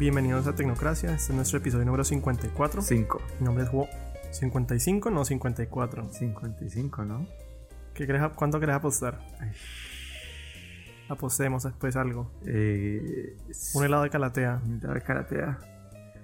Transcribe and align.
Bienvenidos 0.00 0.46
a 0.46 0.54
Tecnocracia, 0.54 1.10
este 1.14 1.32
es 1.32 1.36
nuestro 1.36 1.58
episodio 1.58 1.84
número 1.84 2.04
54. 2.04 2.80
5. 2.82 3.22
Mi 3.38 3.44
nombre 3.44 3.64
es 3.64 3.70
Juan. 3.70 3.86
55, 4.32 5.10
no 5.10 5.24
54. 5.24 6.10
55, 6.10 7.04
¿no? 7.04 7.26
¿Qué 7.94 8.06
crees, 8.06 8.22
¿Cuánto 8.34 8.58
querés 8.60 8.76
apostar? 8.76 9.20
Apostemos 11.10 11.64
después 11.64 11.96
algo. 11.96 12.30
Eh, 12.46 13.36
Un 13.74 13.84
helado 13.84 14.04
de 14.04 14.10
calatea. 14.10 14.62
Un 14.64 14.78
helado 14.78 14.94
de 14.94 15.02
calatea. 15.02 15.58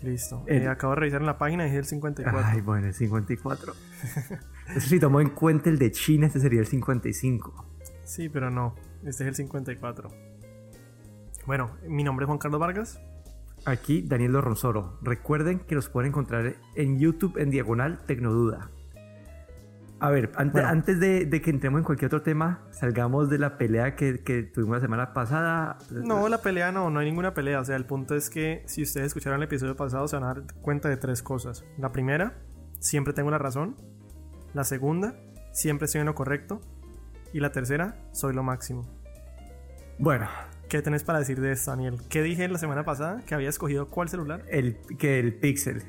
Listo. 0.03 0.43
El- 0.47 0.63
Eh, 0.63 0.69
acabo 0.69 0.95
de 0.95 1.01
revisar 1.01 1.21
en 1.21 1.27
la 1.27 1.37
página 1.37 1.67
y 1.67 1.71
es 1.71 1.77
el 1.77 1.85
54. 1.85 2.41
Ay, 2.49 2.61
bueno, 2.63 2.87
el 2.87 2.95
54. 2.95 3.75
Eso 4.75 4.89
si 4.89 4.99
tomo 4.99 5.21
en 5.21 5.31
cuenta 5.31 5.69
el 5.69 5.79
de 5.79 5.91
China, 5.91 6.27
este 6.29 6.41
sería 6.41 6.61
el 6.61 6.67
55. 6.67 7.67
Sí, 8.05 8.29
pero 8.31 8.51
no. 8.51 8.75
Este 9.05 9.25
es 9.25 9.29
el 9.29 9.35
54. 9.35 10.09
Bueno, 11.47 11.77
mi 11.87 12.03
nombre 12.05 12.25
es 12.25 12.27
Juan 12.29 12.39
Carlos 12.39 12.61
Vargas. 12.61 13.01
Aquí 13.66 14.02
Daniel 14.02 14.33
Lorronzoro. 14.33 14.98
Recuerden 15.02 15.59
que 15.61 15.75
los 15.75 15.88
pueden 15.88 16.11
encontrar 16.11 16.55
en 16.75 16.98
YouTube 16.98 17.37
en 17.38 17.51
diagonal 17.51 17.98
Tecnoduda. 18.06 18.70
A 19.98 20.11
ver, 20.11 20.30
Bueno. 20.52 20.69
antes 20.69 21.01
de, 21.01 21.25
de 21.25 21.41
que 21.41 21.51
entremos 21.51 21.79
en 21.79 21.84
cualquier 21.84 22.06
otro 22.09 22.23
tema, 22.23 22.61
salgamos 22.70 23.30
de 23.30 23.39
la 23.39 23.56
pelea 23.56 23.97
que, 23.97 24.23
que 24.23 24.42
tuvimos 24.42 24.77
la 24.77 24.80
semana 24.83 25.12
pasada. 25.15 25.79
No, 25.91 26.29
la 26.29 26.39
pelea 26.42 26.70
no, 26.70 26.91
no 26.91 27.01
hay 27.01 27.06
ninguna 27.06 27.33
pelea. 27.33 27.61
O 27.61 27.65
sea, 27.65 27.77
el 27.77 27.87
punto 27.87 28.15
es 28.15 28.29
que 28.30 28.62
si 28.66 28.83
ustedes 28.83 29.06
escucharon 29.09 29.39
el 29.39 29.45
episodio 29.45 29.75
pasado, 29.75 30.06
se 30.06 30.17
van 30.17 30.25
a 30.25 30.34
dar 30.34 30.42
cuenta 30.61 30.89
de 30.91 30.98
tres 30.98 31.23
cosas. 31.23 31.64
La 31.78 31.92
primera, 31.92 32.34
siempre 32.78 33.14
tengo 33.14 33.30
la 33.30 33.39
razón. 33.39 33.75
La 34.53 34.64
segunda, 34.64 35.14
siempre 35.53 35.87
estoy 35.87 36.03
en 36.03 36.06
lo 36.06 36.14
correcto. 36.14 36.61
Y 37.33 37.41
la 37.41 37.51
tercera, 37.51 37.97
soy 38.12 38.34
lo 38.34 38.42
máximo. 38.42 38.83
Bueno, 39.98 40.28
¿Qué 40.69 40.83
tenés 40.83 41.05
para 41.05 41.20
decir 41.20 41.41
de 41.41 41.52
esto, 41.52 41.70
Daniel? 41.70 41.98
¿Qué 42.09 42.23
dije 42.23 42.48
la 42.48 42.59
semana 42.59 42.84
pasada? 42.84 43.23
¿Que 43.27 43.34
había 43.34 43.48
escogido 43.48 43.88
cuál 43.88 44.09
celular? 44.09 44.45
el, 44.48 44.77
que 44.98 45.20
el 45.20 45.34
Pixel. 45.34 45.83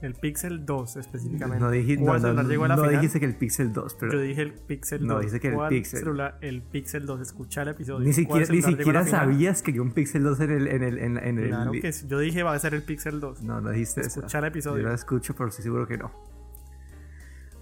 El 0.00 0.14
Pixel 0.14 0.64
2 0.64 0.96
específicamente. 0.96 1.58
No, 1.62 1.70
dije, 1.72 1.96
no, 1.96 2.04
¿Cuál 2.04 2.22
no, 2.36 2.42
llegó 2.44 2.64
a 2.64 2.68
la 2.68 2.76
no 2.76 2.82
final? 2.84 3.00
dijiste 3.00 3.18
que 3.18 3.26
el 3.26 3.34
Pixel 3.34 3.72
2, 3.72 3.96
pero 3.98 4.12
Yo 4.12 4.20
dije 4.20 4.42
el 4.42 4.52
Pixel 4.52 5.00
2. 5.00 5.08
No, 5.08 5.18
dice 5.20 5.40
que 5.40 5.48
el 5.48 5.54
¿Cuál 5.54 5.68
Pixel. 5.70 5.98
celular? 5.98 6.38
El 6.40 6.62
Pixel 6.62 7.04
2. 7.04 7.20
Escucha 7.20 7.62
el 7.62 7.68
episodio. 7.68 8.06
ni 8.06 8.24
¿Cuál 8.24 8.46
siquiera, 8.46 9.02
ni 9.02 9.10
sabías 9.10 9.60
que 9.60 9.80
un 9.80 9.90
Pixel 9.90 10.22
2 10.22 10.40
en 10.40 10.50
el... 10.52 10.66
En 10.68 10.82
el, 10.84 10.98
en, 10.98 11.16
en 11.18 11.38
el 11.40 11.48
Claro 11.48 11.72
que 11.72 11.92
sí. 11.92 12.06
Yo 12.08 12.20
dije 12.20 12.44
va 12.44 12.54
a 12.54 12.58
ser 12.60 12.74
el 12.74 12.82
Pixel 12.84 13.18
2. 13.18 13.42
No, 13.42 13.60
no 13.60 13.70
dijiste 13.70 14.02
eso. 14.02 14.20
Escucha 14.20 14.38
el 14.38 14.44
episodio. 14.44 14.82
Yo 14.84 14.88
lo 14.88 14.94
escucho, 14.94 15.34
pero 15.34 15.48
estoy 15.48 15.64
seguro 15.64 15.88
que 15.88 15.98
no. 15.98 16.12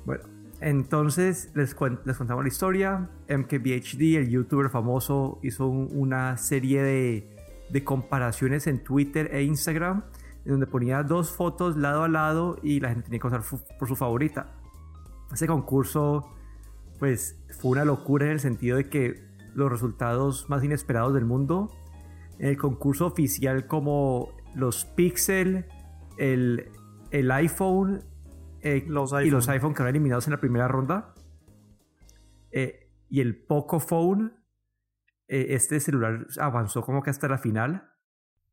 Bueno, 0.05 0.25
entonces 0.61 1.51
les, 1.55 1.75
contamos 1.75 2.43
la 2.45 2.49
historia. 2.49 3.11
MKBHD, 3.29 4.17
el 4.17 4.29
youtuber 4.31 4.71
famoso, 4.71 5.39
hizo 5.43 5.67
un- 5.67 5.91
una 5.93 6.37
serie 6.37 6.83
de, 6.83 7.33
comparaciones 7.85 8.67
en 8.67 8.83
Twitter 8.83 9.29
e 9.35 9.43
Instagram, 9.43 10.05
en 10.45 10.53
donde 10.53 10.67
ponía 10.67 11.03
dos 11.03 11.31
fotos 11.31 11.77
lado 11.77 12.05
a 12.05 12.09
lado 12.09 12.59
y 12.63 12.81
la 12.81 12.89
gente 12.89 13.05
tenía 13.05 13.19
que 13.21 13.29
votar 13.29 13.43
por 13.79 13.89
su 13.89 13.97
favorita. 13.97 14.53
Ese 15.33 15.47
concurso, 15.47 16.33
pues, 16.99 17.37
fue 17.61 17.73
una 17.73 17.85
locura 17.85 18.27
en 18.27 18.33
el 18.33 18.41
sentido 18.41 18.77
de 18.77 18.89
que 18.89 19.21
los 19.55 19.71
resultados 19.71 20.49
más 20.49 20.63
inesperados 20.65 21.13
del 21.15 21.25
mundo, 21.25 21.71
en 22.39 22.49
el 22.49 22.57
concurso 22.57 23.07
oficial 23.07 23.67
como 23.67 24.29
los 24.55 24.85
Pixel, 24.85 25.67
el, 26.19 26.71
el 27.11 27.31
iPhone, 27.31 28.05
eh, 28.67 28.85
Los 28.89 29.13
y 29.25 29.31
los 29.31 29.49
iPhone 29.49 29.75
que 29.75 29.83
eran 29.83 29.91
eliminados 29.95 30.27
en 30.27 30.33
la 30.33 30.41
primera 30.41 30.67
ronda, 30.69 31.15
eh, 32.51 32.91
y 33.09 33.21
el 33.21 33.37
Poco 33.37 33.81
Phone, 33.81 34.33
eh, 35.29 35.47
este 35.51 35.81
celular 35.81 36.27
avanzó 36.41 36.83
como 36.83 37.03
que 37.03 37.11
hasta 37.11 37.29
la 37.29 37.39
final. 37.39 37.91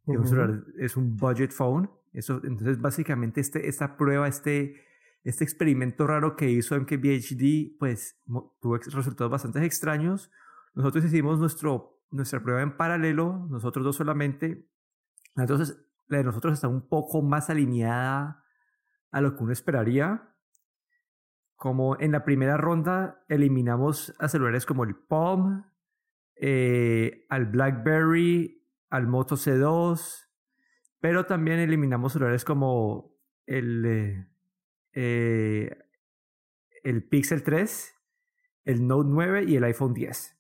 Es 0.06 0.10
un 0.10 0.18
Ujú. 0.18 0.28
celular- 0.28 0.64
es 0.80 0.98
un 0.98 1.16
budget 1.18 1.52
phone. 1.52 1.90
Eso, 2.12 2.42
entonces, 2.44 2.80
básicamente, 2.80 3.42
este, 3.42 3.68
esta 3.68 3.96
prueba, 3.98 4.28
este, 4.28 4.76
este 5.24 5.44
experimento 5.44 6.06
raro 6.06 6.36
que 6.36 6.50
hizo 6.52 6.76
MKBHD, 6.76 7.78
pues 7.80 8.20
tuvo 8.62 8.78
resultados 8.78 9.32
bastante 9.32 9.64
extraños. 9.66 10.30
Nosotros 10.76 11.06
hicimos 11.06 11.40
nuestro, 11.40 12.02
nuestra 12.12 12.42
prueba 12.44 12.62
en 12.62 12.76
paralelo, 12.78 13.48
nosotros 13.50 13.84
dos 13.86 13.96
solamente. 13.96 14.68
Entonces, 15.36 15.78
la 16.08 16.18
de 16.18 16.24
nosotros 16.26 16.54
está 16.54 16.68
un 16.68 16.88
poco 16.88 17.22
más 17.24 17.50
alineada 17.50 18.43
a 19.14 19.22
lo 19.22 19.36
que 19.36 19.44
uno 19.44 19.54
esperaría. 19.54 20.36
Como 21.56 21.98
en 22.00 22.12
la 22.12 22.26
primera 22.26 22.58
ronda 22.58 23.24
eliminamos 23.30 24.14
a 24.20 24.28
celulares 24.28 24.66
como 24.66 24.84
el 24.84 24.96
Palm, 24.96 25.64
eh, 26.36 27.26
al 27.30 27.46
BlackBerry, 27.46 28.68
al 28.90 29.08
Moto 29.08 29.36
C2, 29.36 30.28
pero 31.00 31.26
también 31.26 31.60
eliminamos 31.60 32.14
celulares 32.14 32.44
como 32.44 33.16
el, 33.46 33.86
eh, 33.86 34.28
eh, 34.94 35.78
el 36.84 37.08
Pixel 37.08 37.44
3, 37.44 37.96
el 38.66 38.86
Note 38.86 39.10
9 39.10 39.44
y 39.48 39.56
el 39.56 39.64
iPhone 39.64 39.94
10. 39.94 40.38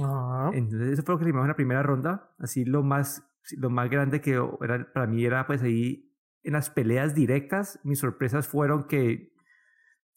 Ajá. 0.00 0.50
Entonces 0.52 0.92
eso 0.92 1.02
fue 1.02 1.14
lo 1.14 1.18
que 1.18 1.24
eliminamos 1.24 1.46
en 1.46 1.52
la 1.52 1.56
primera 1.56 1.82
ronda. 1.82 2.34
Así 2.38 2.64
lo 2.64 2.82
más, 2.82 3.26
lo 3.56 3.70
más 3.70 3.88
grande 3.88 4.20
que 4.20 4.38
era, 4.60 4.92
para 4.92 5.06
mí 5.06 5.24
era 5.24 5.46
pues 5.46 5.62
ahí 5.62 6.13
en 6.44 6.52
las 6.52 6.70
peleas 6.70 7.14
directas. 7.14 7.80
Mis 7.82 7.98
sorpresas 7.98 8.46
fueron 8.46 8.84
que 8.84 9.34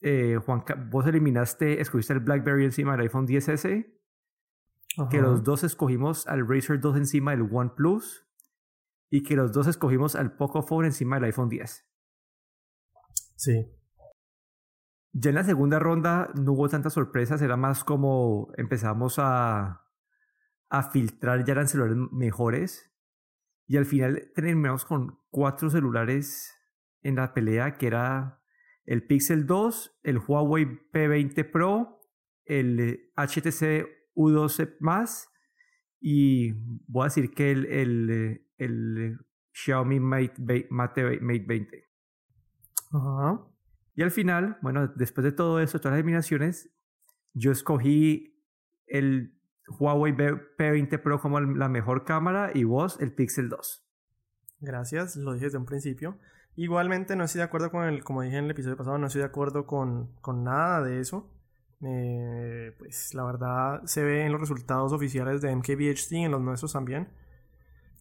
eh, 0.01 0.37
Juan, 0.45 0.63
vos 0.89 1.07
eliminaste, 1.07 1.81
escogiste 1.81 2.13
el 2.13 2.19
BlackBerry 2.19 2.65
encima 2.65 2.91
del 2.91 3.01
iPhone 3.01 3.27
10S, 3.27 3.87
que 5.09 5.21
los 5.21 5.43
dos 5.43 5.63
escogimos 5.63 6.27
al 6.27 6.47
Razer 6.47 6.79
2 6.79 6.97
encima 6.97 7.31
del 7.31 7.47
OnePlus 7.51 8.25
y 9.09 9.23
que 9.23 9.35
los 9.35 9.51
dos 9.51 9.67
escogimos 9.67 10.15
al 10.15 10.35
Pocophone 10.35 10.87
encima 10.87 11.17
del 11.17 11.25
iPhone 11.25 11.49
10. 11.49 11.85
Sí. 13.35 13.71
Ya 15.13 15.29
en 15.29 15.35
la 15.35 15.43
segunda 15.43 15.79
ronda 15.79 16.31
no 16.35 16.53
hubo 16.53 16.67
tantas 16.67 16.93
sorpresas, 16.93 17.41
era 17.41 17.57
más 17.57 17.83
como 17.83 18.51
empezamos 18.57 19.17
a, 19.19 19.83
a 20.69 20.83
filtrar, 20.91 21.43
ya 21.45 21.53
eran 21.53 21.67
celulares 21.67 21.97
mejores. 22.11 22.91
Y 23.67 23.77
al 23.77 23.85
final 23.85 24.31
terminamos 24.33 24.85
con 24.85 25.19
cuatro 25.29 25.69
celulares 25.69 26.55
en 27.01 27.15
la 27.15 27.33
pelea, 27.33 27.77
que 27.77 27.87
era 27.87 28.41
el 28.85 29.05
Pixel 29.05 29.45
2, 29.45 29.99
el 30.03 30.19
Huawei 30.19 30.65
P20 30.91 31.51
Pro, 31.51 31.99
el 32.45 32.79
eh, 32.79 33.11
HTC 33.17 33.87
U12 34.15 34.77
Más 34.79 35.29
y 35.99 36.53
voy 36.87 37.01
a 37.01 37.05
decir 37.05 37.31
que 37.31 37.51
el, 37.51 37.65
el, 37.65 38.09
eh, 38.09 38.47
el 38.57 38.97
eh, 38.97 39.17
Xiaomi 39.51 39.99
Mate, 39.99 40.67
Mate, 40.69 41.19
Mate 41.19 41.45
20. 41.45 41.85
Ajá. 42.91 43.45
Y 43.95 44.03
al 44.03 44.11
final, 44.11 44.57
bueno, 44.61 44.87
después 44.87 45.25
de 45.25 45.31
todo 45.31 45.59
eso, 45.59 45.79
todas 45.79 45.93
las 45.93 45.99
eliminaciones, 45.99 46.71
yo 47.33 47.51
escogí 47.51 48.43
el 48.85 49.36
Huawei 49.79 50.11
B- 50.13 50.55
P20 50.57 51.01
Pro 51.01 51.19
como 51.19 51.39
la 51.39 51.69
mejor 51.69 52.03
cámara 52.05 52.51
y 52.53 52.63
vos 52.63 52.99
el 52.99 53.13
Pixel 53.13 53.49
2. 53.49 53.83
Gracias, 54.59 55.15
lo 55.15 55.33
dije 55.33 55.45
desde 55.45 55.57
un 55.57 55.65
principio. 55.65 56.17
Igualmente 56.55 57.15
no 57.15 57.23
estoy 57.25 57.39
de 57.39 57.45
acuerdo 57.45 57.69
con 57.69 57.83
el, 57.85 58.03
como 58.03 58.21
dije 58.23 58.37
en 58.37 58.45
el 58.45 58.51
episodio 58.51 58.77
pasado, 58.77 58.97
no 58.97 59.07
estoy 59.07 59.19
de 59.21 59.27
acuerdo 59.27 59.67
con, 59.67 60.15
con 60.21 60.43
nada 60.43 60.81
de 60.81 60.99
eso. 60.99 61.31
Eh, 61.81 62.73
pues 62.79 63.13
la 63.13 63.23
verdad 63.23 63.83
se 63.85 64.03
ve 64.03 64.25
en 64.25 64.31
los 64.31 64.41
resultados 64.41 64.91
oficiales 64.93 65.41
de 65.41 65.55
MKBHD, 65.55 66.13
en 66.25 66.31
los 66.31 66.41
nuestros 66.41 66.73
también, 66.73 67.09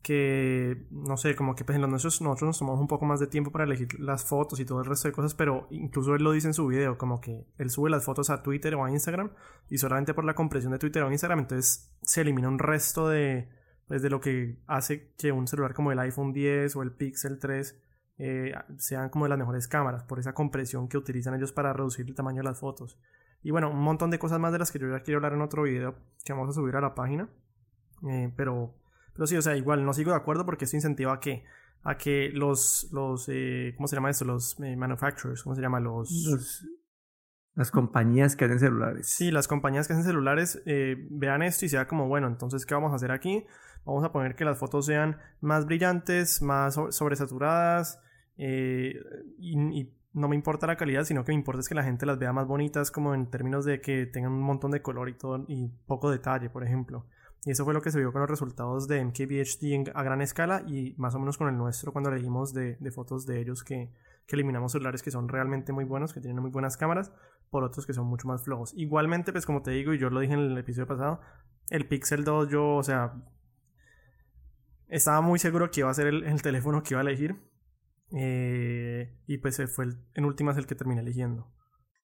que 0.07 0.87
no 0.93 1.17
sé, 1.17 1.35
como 1.35 1.57
que 1.57 1.65
pues 1.65 1.75
en 1.75 1.83
los 1.83 1.91
nuestros 1.91 2.21
nosotros 2.21 2.47
nos 2.47 2.59
tomamos 2.61 2.81
un 2.81 2.87
poco 2.87 3.07
más 3.07 3.19
de 3.19 3.27
tiempo 3.27 3.51
para 3.51 3.65
elegir 3.65 3.99
las 3.99 4.25
fotos 4.25 4.61
y 4.61 4.65
todo 4.65 4.79
el 4.79 4.87
resto 4.87 5.09
de 5.09 5.13
cosas, 5.13 5.35
pero 5.35 5.67
incluso 5.71 6.15
él 6.15 6.23
lo 6.23 6.31
dice 6.31 6.47
en 6.47 6.55
su 6.55 6.69
video, 6.69 6.97
como 6.97 7.21
que 7.21 7.49
él 7.59 7.71
sube 7.71 7.91
las 7.91 8.05
fotos 8.05 8.31
a 8.31 8.41
Twitter 8.41 8.77
o 8.77 8.85
a 8.85 8.91
Instagram 8.93 9.33
y 9.69 9.79
solamente 9.79 10.15
por 10.15 10.25
la 10.25 10.35
compresión 10.35 10.71
de 10.71 10.79
Twitter 10.79 11.03
o 11.03 11.11
Instagram, 11.11 11.41
entonces 11.41 11.93
se 12.03 12.21
elimina 12.21 12.47
un 12.47 12.61
resto 12.61 13.09
de, 13.09 13.49
pues, 13.89 14.01
de 14.01 14.09
lo 14.09 14.21
que 14.21 14.63
hace 14.69 15.13
que 15.19 15.33
un 15.33 15.49
celular 15.49 15.75
como 15.75 15.91
el 15.91 15.99
iPhone 15.99 16.33
10 16.33 16.77
o 16.77 16.83
el 16.85 16.93
Pixel 16.93 17.41
3 17.41 17.77
eh, 18.19 18.55
sean 18.79 19.09
como 19.09 19.25
de 19.25 19.31
las 19.31 19.39
mejores 19.41 19.67
cámaras, 19.67 20.05
por 20.05 20.21
esa 20.21 20.35
compresión 20.35 20.87
que 20.87 20.99
utilizan 20.99 21.35
ellos 21.35 21.51
para 21.51 21.73
reducir 21.73 22.07
el 22.07 22.15
tamaño 22.15 22.43
de 22.43 22.49
las 22.49 22.61
fotos. 22.61 22.97
Y 23.43 23.51
bueno, 23.51 23.73
un 23.73 23.83
montón 23.83 24.13
de 24.13 24.21
cosas 24.21 24.39
más 24.39 24.53
de 24.53 24.61
las 24.61 24.71
que 24.71 24.79
yo 24.79 24.89
ya 24.89 25.01
quiero 25.01 25.19
hablar 25.19 25.33
en 25.33 25.43
otro 25.43 25.65
video 25.65 25.97
que 26.25 26.33
vamos 26.33 26.51
a 26.51 26.53
subir 26.53 26.77
a 26.77 26.81
la 26.81 26.95
página. 26.95 27.29
Eh, 28.09 28.33
pero, 28.37 28.75
pero 29.17 29.27
sí, 29.27 29.37
o 29.37 29.43
sea, 29.43 29.57
igual 29.57 29.85
no 29.85 29.93
sigo 29.93 30.11
de 30.13 30.17
acuerdo 30.17 30.45
porque 30.45 30.65
esto 30.65 30.77
incentiva 30.77 31.15
a 31.15 31.21
que, 31.21 31.45
a 31.83 31.97
que 31.97 32.31
los, 32.33 32.89
los 32.93 33.29
eh, 33.29 33.75
¿cómo 33.77 33.89
se 33.89 33.97
llama 33.97 34.11
esto? 34.11 34.25
Los 34.25 34.59
eh, 34.61 34.77
manufacturers, 34.77 35.43
¿cómo 35.43 35.55
se 35.57 35.63
llama? 35.63 35.81
Los, 35.81 36.11
Los- 36.31 36.67
las 37.55 37.71
compañías 37.71 38.37
que 38.37 38.45
hacen 38.45 38.59
celulares. 38.59 39.09
Sí, 39.09 39.31
las 39.31 39.49
compañías 39.49 39.87
que 39.87 39.95
hacen 39.95 40.05
celulares 40.05 40.63
eh, 40.67 41.07
vean 41.11 41.43
esto 41.43 41.65
y 41.65 41.71
sea 41.71 41.87
como, 41.87 42.07
bueno, 42.07 42.27
entonces, 42.27 42.67
¿qué 42.67 42.75
vamos 42.75 42.93
a 42.93 42.97
hacer 42.97 43.11
aquí? 43.11 43.47
Vamos 43.87 44.05
a 44.05 44.13
poner 44.13 44.35
que 44.37 44.45
las 44.45 44.59
fotos 44.59 44.85
sean 44.85 45.17
más 45.41 45.65
brillantes, 45.65 46.43
más 46.43 46.75
so- 46.75 46.93
sobresaturadas, 46.93 47.99
eh, 48.37 48.95
y, 49.39 49.59
y 49.81 49.93
no 50.13 50.29
me 50.29 50.37
importa 50.37 50.67
la 50.67 50.77
calidad, 50.77 51.05
sino 51.05 51.25
que 51.25 51.33
me 51.33 51.37
importa 51.37 51.61
es 51.61 51.69
que 51.69 51.75
la 51.75 51.83
gente 51.85 52.05
las 52.05 52.19
vea 52.19 52.33
más 52.33 52.47
bonitas, 52.47 52.91
como 52.91 53.15
en 53.15 53.31
términos 53.31 53.65
de 53.65 53.81
que 53.81 54.05
tengan 54.07 54.33
un 54.33 54.43
montón 54.43 54.71
de 54.71 54.83
color 54.83 55.09
y 55.09 55.15
todo, 55.15 55.43
y 55.49 55.69
poco 55.87 56.11
detalle, 56.11 56.51
por 56.51 56.63
ejemplo. 56.63 57.07
Y 57.47 57.53
eso 57.53 57.65
fue 57.65 57.75
lo 57.75 57.81
que 57.81 57.93
se 57.93 58.01
vio 58.01 58.13
con 58.13 58.21
los 58.21 58.29
resultados 58.29 58.89
de 58.89 59.05
MKBHD 59.05 59.93
a 59.95 60.03
gran 60.03 60.21
escala 60.21 60.65
y 60.67 60.97
más 60.99 61.15
o 61.15 61.21
menos 61.21 61.39
con 61.39 61.49
el 61.49 61.57
nuestro 61.57 61.93
cuando 61.93 62.11
leímos 62.11 62.53
de, 62.53 62.77
fotos 62.93 63.25
de 63.25 63.41
ellos 63.41 63.63
que, 63.63 63.89
que, 64.27 64.35
eliminamos 64.35 64.73
celulares 64.73 65.01
que 65.01 65.13
son 65.13 65.29
realmente 65.29 65.73
muy 65.73 65.85
buenos, 65.85 66.13
que 66.13 66.21
tienen 66.21 66.43
muy 66.43 66.51
buenas 66.51 66.77
cámaras, 66.77 67.13
por 67.49 67.63
otros 67.63 67.87
que 67.87 67.93
son 67.93 68.07
mucho 68.09 68.27
más 68.27 68.43
flojos. 68.43 68.75
Igualmente, 68.75 69.31
pues 69.31 69.47
como 69.47 69.63
te 69.63 69.71
digo, 69.71 69.95
y 69.95 69.99
yo 69.99 70.11
lo 70.11 70.19
dije 70.19 70.35
en 70.35 70.41
el 70.41 70.59
episodio 70.59 70.89
pasado, 70.89 71.21
el 71.71 71.87
Pixel 71.87 72.25
2 72.25 72.49
yo, 72.49 72.75
o 72.75 72.83
sea, 72.83 73.15
estaba 74.89 75.21
muy 75.21 75.39
seguro 75.39 75.71
que 75.71 75.81
iba 75.81 75.91
a 75.91 75.95
ser 75.95 76.09
el, 76.09 76.25
el 76.25 76.43
teléfono 76.43 76.83
que 76.83 76.95
iba 76.95 77.01
a 77.01 77.03
elegir. 77.03 77.37
Eh, 78.11 79.17
y 79.29 79.39
pues 79.39 79.63
fue 79.73 79.85
el, 79.85 79.99
en 80.15 80.25
últimas 80.25 80.57
el 80.57 80.67
que 80.67 80.75
terminé 80.75 81.01
eligiendo. 81.01 81.49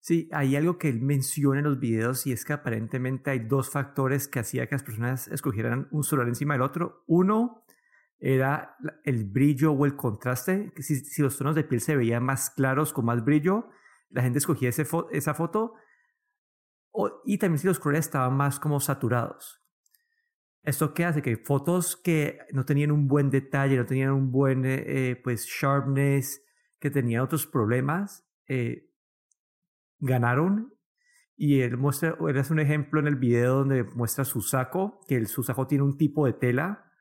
Sí, 0.03 0.29
hay 0.33 0.57
algo 0.57 0.79
que 0.79 0.89
él 0.89 1.01
menciona 1.01 1.61
en 1.61 1.65
los 1.65 1.79
videos 1.79 2.27
y 2.27 2.33
es 2.33 2.45
que 2.45 2.53
aparentemente 2.53 3.31
hay 3.31 3.39
dos 3.39 3.71
factores 3.71 4.27
que 4.27 4.41
hacía 4.41 4.67
que 4.67 4.75
las 4.75 4.83
personas 4.83 5.29
escogieran 5.29 5.87
un 5.93 6.03
celular 6.03 6.29
encima 6.29 6.55
del 6.55 6.63
otro. 6.63 7.05
Uno 7.07 7.65
era 8.19 8.77
el 9.05 9.25
brillo 9.25 9.71
o 9.71 9.87
el 9.87 9.95
contraste, 9.95 10.73
que 10.75 10.83
si, 10.83 11.23
los 11.23 11.39
tonos 11.39 11.55
de 11.55 11.63
piel 11.63 11.81
se 11.81 11.95
veían 11.95 12.25
más 12.25 12.51
claros 12.51 12.93
con 12.93 13.05
más 13.05 13.25
brillo, 13.25 13.69
la 14.11 14.23
gente 14.23 14.39
escogía 14.39 14.71
esa 14.71 15.35
foto. 15.35 15.75
O, 16.91 17.23
y 17.25 17.39
también 17.39 17.61
si 17.61 17.69
los 17.69 17.79
colores 17.79 18.07
estaban 18.07 18.37
más 18.37 18.59
como 18.59 18.81
saturados. 18.81 19.63
¿Esto 20.65 20.95
qué 20.95 21.05
hace? 21.05 21.23
Que 21.23 21.37
fotos 21.37 21.97
que 21.97 22.41
no 22.51 22.65
tenían 22.65 22.91
un 22.91 23.07
buen 23.07 23.31
detalle, 23.31 23.77
no 23.77 23.87
tenían 23.87 24.11
un 24.11 24.33
buen 24.33 24.65
eh, 24.65 25.21
pues 25.23 25.47
sharpness, 25.47 26.43
que 26.81 26.91
tenían 26.91 27.23
otros 27.23 27.47
problemas, 27.47 28.29
eh, 28.49 28.92
ganaron. 30.03 30.75
Y 31.35 31.63
él 31.63 31.79
muestra, 31.79 32.15
él 32.29 32.39
hace 32.39 32.53
un 32.53 32.61
ejemplo 32.61 33.01
en 33.01 33.07
el 33.07 33.17
video 33.17 33.57
donde 33.57 33.85
muestra 33.85 34.25
su 34.25 34.43
saco, 34.43 35.01
que 35.09 35.17
el, 35.17 35.27
su 35.27 35.43
saco 35.43 35.67
tiene 35.67 35.83
un 35.83 35.97
tipo 35.97 36.27
de 36.27 36.35
tela 36.35 36.93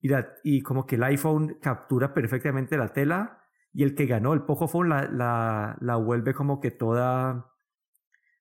y, 0.00 0.08
la, 0.08 0.28
y 0.44 0.62
como 0.62 0.86
que 0.86 0.94
el 0.94 1.02
iPhone 1.02 1.58
captura 1.60 2.14
perfectamente 2.14 2.78
la 2.78 2.92
tela 2.92 3.42
y 3.72 3.82
el 3.82 3.94
que 3.94 4.06
ganó 4.06 4.32
el 4.32 4.42
Poco 4.42 4.68
Phone 4.68 4.88
la, 4.88 5.02
la, 5.10 5.76
la 5.80 5.96
vuelve 5.96 6.34
como 6.34 6.60
que 6.60 6.70
toda, 6.70 7.52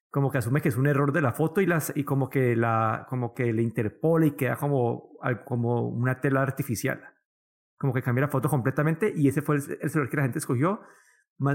como 0.09 0.31
que 0.31 0.37
asume 0.37 0.61
que 0.61 0.69
es 0.69 0.77
un 0.77 0.87
error 0.87 1.11
de 1.11 1.21
la 1.21 1.33
foto 1.33 1.61
y, 1.61 1.65
las, 1.65 1.91
y 1.95 2.03
como, 2.03 2.29
que 2.29 2.55
la, 2.55 3.05
como 3.09 3.33
que 3.33 3.51
le 3.51 3.61
interpola 3.61 4.27
y 4.27 4.31
queda 4.31 4.55
como, 4.55 5.17
como 5.45 5.89
una 5.89 6.21
tela 6.21 6.41
artificial. 6.41 7.01
Como 7.77 7.93
que 7.93 8.01
cambia 8.01 8.23
la 8.23 8.31
foto 8.31 8.49
completamente 8.49 9.11
y 9.15 9.27
ese 9.27 9.41
fue 9.41 9.57
el, 9.57 9.77
el 9.81 9.89
celular 9.89 10.09
que 10.09 10.17
la 10.17 10.23
gente 10.23 10.39
escogió, 10.39 10.81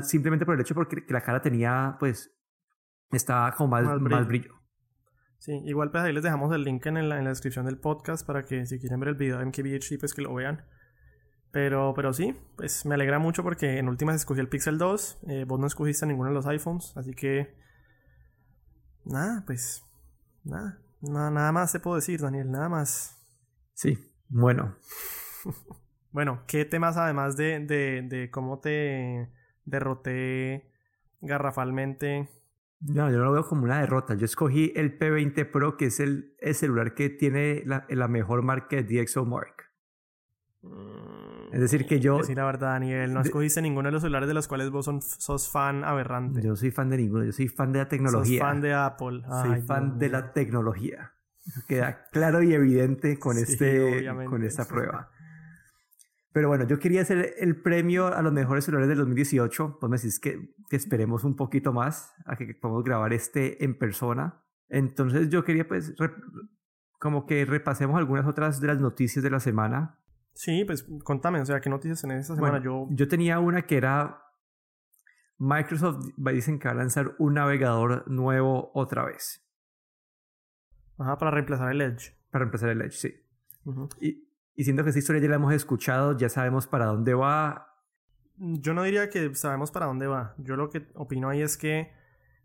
simplemente 0.02 0.46
por 0.46 0.54
el 0.54 0.60
hecho 0.60 0.74
porque 0.74 1.04
que 1.04 1.12
la 1.12 1.20
cara 1.20 1.40
tenía 1.40 1.96
pues 1.98 2.34
Está 3.14 3.54
como 3.56 3.70
más, 3.70 3.84
más, 3.84 4.00
brillo. 4.00 4.16
más 4.16 4.26
brillo. 4.26 4.54
Sí, 5.38 5.60
igual 5.66 5.90
pues 5.90 6.04
ahí 6.04 6.12
les 6.12 6.22
dejamos 6.22 6.54
el 6.54 6.64
link 6.64 6.86
en 6.86 7.08
la, 7.08 7.18
en 7.18 7.24
la, 7.24 7.30
descripción 7.30 7.66
del 7.66 7.78
podcast 7.78 8.26
para 8.26 8.44
que 8.44 8.64
si 8.64 8.78
quieren 8.78 8.98
ver 8.98 9.10
el 9.10 9.14
video 9.14 9.38
de 9.38 9.44
MKBHD 9.44 9.98
pues 10.00 10.14
que 10.14 10.22
lo 10.22 10.32
vean. 10.32 10.64
Pero, 11.50 11.92
pero 11.94 12.12
sí, 12.12 12.34
pues 12.56 12.84
me 12.86 12.94
alegra 12.94 13.18
mucho 13.18 13.42
porque 13.42 13.78
en 13.78 13.88
últimas 13.88 14.16
escogí 14.16 14.40
el 14.40 14.48
Pixel 14.48 14.78
2, 14.78 15.18
eh, 15.28 15.44
vos 15.46 15.60
no 15.60 15.66
escogiste 15.66 16.06
ninguno 16.06 16.30
de 16.30 16.34
los 16.34 16.46
iPhones, 16.46 16.96
así 16.96 17.14
que 17.14 17.54
nada, 19.04 19.44
pues 19.46 19.84
nada, 20.42 20.80
nada, 21.00 21.30
nada 21.30 21.52
más 21.52 21.70
te 21.70 21.78
puedo 21.78 21.96
decir, 21.96 22.20
Daniel, 22.20 22.50
nada 22.50 22.68
más. 22.68 23.16
Sí, 23.74 23.98
bueno. 24.28 24.76
bueno, 26.10 26.42
¿qué 26.48 26.64
temas 26.64 26.96
además 26.96 27.36
de, 27.36 27.60
de, 27.60 28.02
de 28.02 28.30
cómo 28.30 28.60
te 28.60 29.30
derroté 29.64 30.72
garrafalmente 31.20 32.28
no, 32.86 33.10
yo 33.10 33.18
no 33.18 33.24
lo 33.24 33.32
veo 33.32 33.46
como 33.46 33.64
una 33.64 33.80
derrota. 33.80 34.14
Yo 34.14 34.26
escogí 34.26 34.72
el 34.76 34.98
P20 34.98 35.50
Pro, 35.50 35.76
que 35.76 35.86
es 35.86 36.00
el, 36.00 36.34
el 36.38 36.54
celular 36.54 36.94
que 36.94 37.08
tiene 37.08 37.62
la, 37.64 37.86
la, 37.88 38.08
mejor 38.08 38.42
marca 38.42 38.76
de 38.76 38.82
DxOMark. 38.82 39.70
Mm, 40.62 41.54
es 41.54 41.60
decir, 41.60 41.86
que 41.86 42.00
yo... 42.00 42.18
Decir 42.18 42.36
la 42.36 42.44
verdad, 42.44 42.72
Daniel, 42.72 43.14
no 43.14 43.22
escogiste 43.22 43.60
de, 43.60 43.68
ninguno 43.68 43.88
de 43.88 43.92
los 43.92 44.02
celulares 44.02 44.28
de 44.28 44.34
los 44.34 44.48
cuales 44.48 44.70
vos 44.70 44.84
son, 44.84 45.00
sos 45.00 45.48
fan 45.48 45.82
aberrante. 45.82 46.42
Yo 46.42 46.56
soy 46.56 46.70
fan 46.70 46.90
de 46.90 46.98
ninguno, 46.98 47.24
yo 47.24 47.32
soy 47.32 47.48
fan 47.48 47.72
de 47.72 47.78
la 47.78 47.88
tecnología. 47.88 48.40
Sos 48.40 48.48
fan 48.48 48.60
de 48.60 48.74
Apple. 48.74 49.22
Ay, 49.30 49.50
soy 49.50 49.62
fan 49.62 49.98
de 49.98 50.08
la 50.10 50.32
tecnología. 50.32 51.12
Queda 51.66 52.08
claro 52.10 52.42
y 52.42 52.52
evidente 52.52 53.18
con, 53.18 53.36
sí, 53.36 53.52
este, 53.52 54.06
con 54.26 54.42
esta 54.42 54.66
prueba. 54.66 55.10
Pero 56.34 56.48
bueno, 56.48 56.66
yo 56.66 56.80
quería 56.80 57.02
hacer 57.02 57.34
el 57.38 57.62
premio 57.62 58.08
a 58.08 58.20
los 58.20 58.32
mejores 58.32 58.64
celulares 58.64 58.88
del 58.88 58.98
2018. 58.98 59.78
Pues 59.78 59.88
me 59.88 59.96
decís 59.96 60.18
que, 60.18 60.52
que 60.68 60.74
esperemos 60.74 61.22
un 61.22 61.36
poquito 61.36 61.72
más 61.72 62.12
a 62.26 62.34
que 62.34 62.52
podamos 62.54 62.82
grabar 62.82 63.12
este 63.12 63.64
en 63.64 63.78
persona. 63.78 64.42
Entonces 64.68 65.30
yo 65.30 65.44
quería 65.44 65.68
pues 65.68 65.94
como 66.98 67.24
que 67.26 67.44
repasemos 67.44 67.96
algunas 67.96 68.26
otras 68.26 68.60
de 68.60 68.66
las 68.66 68.80
noticias 68.80 69.22
de 69.22 69.30
la 69.30 69.38
semana. 69.38 70.00
Sí, 70.32 70.64
pues 70.64 70.84
contame, 71.04 71.40
o 71.40 71.46
sea, 71.46 71.60
¿qué 71.60 71.70
noticias 71.70 72.02
en 72.02 72.10
esta 72.10 72.34
semana? 72.34 72.58
Bueno, 72.58 72.64
yo... 72.64 72.88
yo 72.90 73.06
tenía 73.06 73.38
una 73.38 73.62
que 73.62 73.76
era 73.76 74.20
Microsoft 75.38 76.04
dicen 76.16 76.58
que 76.58 76.66
va 76.66 76.72
a 76.72 76.78
lanzar 76.78 77.14
un 77.20 77.34
navegador 77.34 78.10
nuevo 78.10 78.72
otra 78.74 79.04
vez. 79.04 79.40
Ajá, 80.98 81.16
para 81.16 81.30
reemplazar 81.30 81.70
el 81.70 81.80
Edge. 81.80 82.16
Para 82.32 82.44
reemplazar 82.44 82.70
el 82.70 82.82
Edge, 82.82 82.96
sí. 82.96 83.14
Uh 83.64 83.72
-huh. 83.72 83.96
Y 84.00 84.23
y 84.56 84.64
siento 84.64 84.82
que 84.82 84.90
esta 84.90 84.98
historia 84.98 85.22
ya 85.22 85.28
la 85.28 85.36
hemos 85.36 85.52
escuchado, 85.52 86.16
ya 86.16 86.28
sabemos 86.28 86.66
para 86.66 86.86
dónde 86.86 87.14
va. 87.14 87.74
Yo 88.36 88.74
no 88.74 88.82
diría 88.82 89.10
que 89.10 89.34
sabemos 89.34 89.70
para 89.70 89.86
dónde 89.86 90.06
va. 90.06 90.34
Yo 90.38 90.56
lo 90.56 90.70
que 90.70 90.86
opino 90.94 91.28
ahí 91.28 91.42
es 91.42 91.56
que 91.56 91.92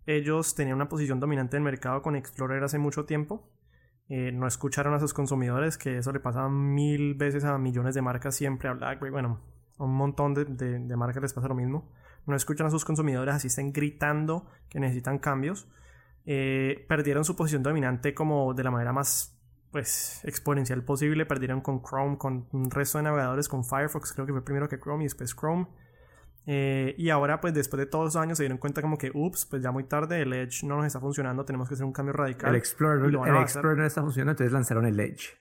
ellos 0.06 0.56
tenían 0.56 0.76
una 0.76 0.90
posición 0.90 1.20
dominante 1.20 1.58
en 1.58 1.62
el 1.62 1.66
mercado 1.66 2.02
con 2.02 2.16
Explorer 2.16 2.64
hace 2.64 2.80
mucho 2.80 3.06
tiempo. 3.06 3.52
Eh, 4.08 4.32
no 4.32 4.48
escucharon 4.48 4.96
a 4.96 5.00
sus 5.00 5.14
consumidores, 5.14 5.78
que 5.78 6.00
eso 6.00 6.12
le 6.12 6.20
pasa 6.20 6.50
mil 6.50 7.14
veces 7.14 7.44
a 7.44 7.60
millones 7.60 7.94
de 7.94 8.02
marcas 8.02 8.36
siempre, 8.36 8.68
a 8.68 8.74
BlackBerry, 8.74 9.12
bueno, 9.12 9.40
a 9.78 9.84
un 9.84 9.94
montón 9.94 10.34
de, 10.34 10.46
de, 10.46 10.96
marcas 10.96 11.22
les 11.22 11.34
pasa 11.34 11.48
lo 11.48 11.54
mismo. 11.54 11.92
No 12.26 12.36
escuchan 12.36 12.66
a 12.66 12.72
sus 12.72 12.86
consumidores, 12.86 13.36
así 13.36 13.48
estén 13.48 13.72
gritando 13.72 14.48
que 14.68 14.80
necesitan 14.80 15.20
cambios. 15.20 15.68
Eh, 16.26 16.86
perdieron 16.90 17.24
su 17.24 17.36
posición 17.36 17.62
dominante 17.62 18.16
como 18.16 18.54
de 18.56 18.64
la 18.64 18.72
manera 18.72 18.94
más 18.94 19.39
pues 19.72 20.22
exponencial 20.24 20.84
posible. 20.84 21.26
Perdieron 21.26 21.62
con 21.62 21.82
Chrome, 21.82 22.18
con 22.18 22.48
un 22.52 22.72
resto 22.72 22.98
de 22.98 23.06
navegadores, 23.06 23.48
con 23.48 23.64
Firefox, 23.64 24.14
creo 24.14 24.26
que 24.26 24.34
fue 24.34 24.44
primero 24.44 24.68
que 24.68 24.80
Chrome 24.80 25.04
y 25.04 25.08
después 25.08 25.36
Chrome. 25.36 25.68
Eh, 26.46 26.96
y 26.98 27.10
ahora, 27.10 27.42
pues 27.42 27.54
después 27.54 27.80
de 27.80 27.86
todos 27.86 28.06
los 28.06 28.16
años, 28.16 28.38
se 28.38 28.44
dieron 28.44 28.58
cuenta 28.58 28.82
como 28.82 28.98
que, 28.98 29.12
ups, 29.14 29.46
pues 29.46 29.62
ya 29.62 29.72
muy 29.72 29.84
tarde, 29.84 30.22
el 30.22 30.34
Edge 30.34 30.64
no 30.64 30.78
nos 30.78 30.88
está 30.88 31.00
funcionando, 31.00 31.46
tenemos 31.46 31.68
que 31.68 31.76
hacer 31.76 31.86
un 31.86 31.94
cambio 31.94 32.14
radical. 32.14 32.50
El 32.50 32.56
Explorer, 32.56 33.06
el 33.06 33.36
Explorer 33.36 33.78
no 33.78 33.86
está 33.86 34.02
funcionando, 34.02 34.32
entonces 34.32 34.54
lanzaron 34.54 34.86
el 34.86 35.00
Edge. 35.00 35.38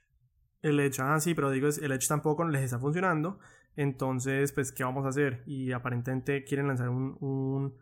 El 0.60 0.80
Edge, 0.80 1.00
ah, 1.00 1.18
sí, 1.20 1.34
pero 1.34 1.50
digo, 1.50 1.68
el 1.68 1.92
Edge 1.92 2.08
tampoco 2.08 2.44
les 2.44 2.62
está 2.62 2.78
funcionando. 2.78 3.38
Entonces, 3.76 4.52
pues, 4.52 4.72
¿qué 4.72 4.84
vamos 4.84 5.06
a 5.06 5.10
hacer? 5.10 5.44
Y 5.46 5.72
aparentemente 5.72 6.44
quieren 6.44 6.66
lanzar 6.66 6.88
un, 6.88 7.16
un 7.20 7.78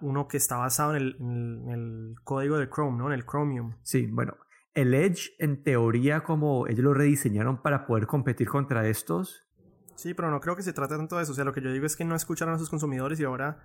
uno 0.00 0.28
que 0.28 0.36
está 0.36 0.56
basado 0.56 0.94
en 0.94 1.02
el, 1.02 1.16
en 1.20 1.68
el, 1.68 2.14
código 2.24 2.58
de 2.58 2.68
Chrome, 2.68 2.98
¿no? 2.98 3.06
En 3.06 3.12
el 3.14 3.24
Chromium. 3.24 3.76
Sí, 3.82 4.06
bueno, 4.06 4.36
el 4.74 4.94
Edge, 4.94 5.30
en 5.38 5.62
teoría, 5.62 6.20
como 6.20 6.66
ellos 6.66 6.84
lo 6.84 6.94
rediseñaron 6.94 7.60
para 7.62 7.86
poder 7.86 8.06
competir 8.06 8.48
contra 8.48 8.86
estos. 8.88 9.46
Sí, 9.96 10.14
pero 10.14 10.30
no 10.30 10.40
creo 10.40 10.56
que 10.56 10.62
se 10.62 10.72
trate 10.72 10.96
tanto 10.96 11.16
de 11.16 11.24
eso. 11.24 11.32
O 11.32 11.34
sea, 11.34 11.44
lo 11.44 11.52
que 11.52 11.60
yo 11.60 11.72
digo 11.72 11.86
es 11.86 11.96
que 11.96 12.04
no 12.04 12.14
escucharon 12.14 12.54
a 12.54 12.58
sus 12.58 12.70
consumidores 12.70 13.20
y 13.20 13.24
ahora, 13.24 13.60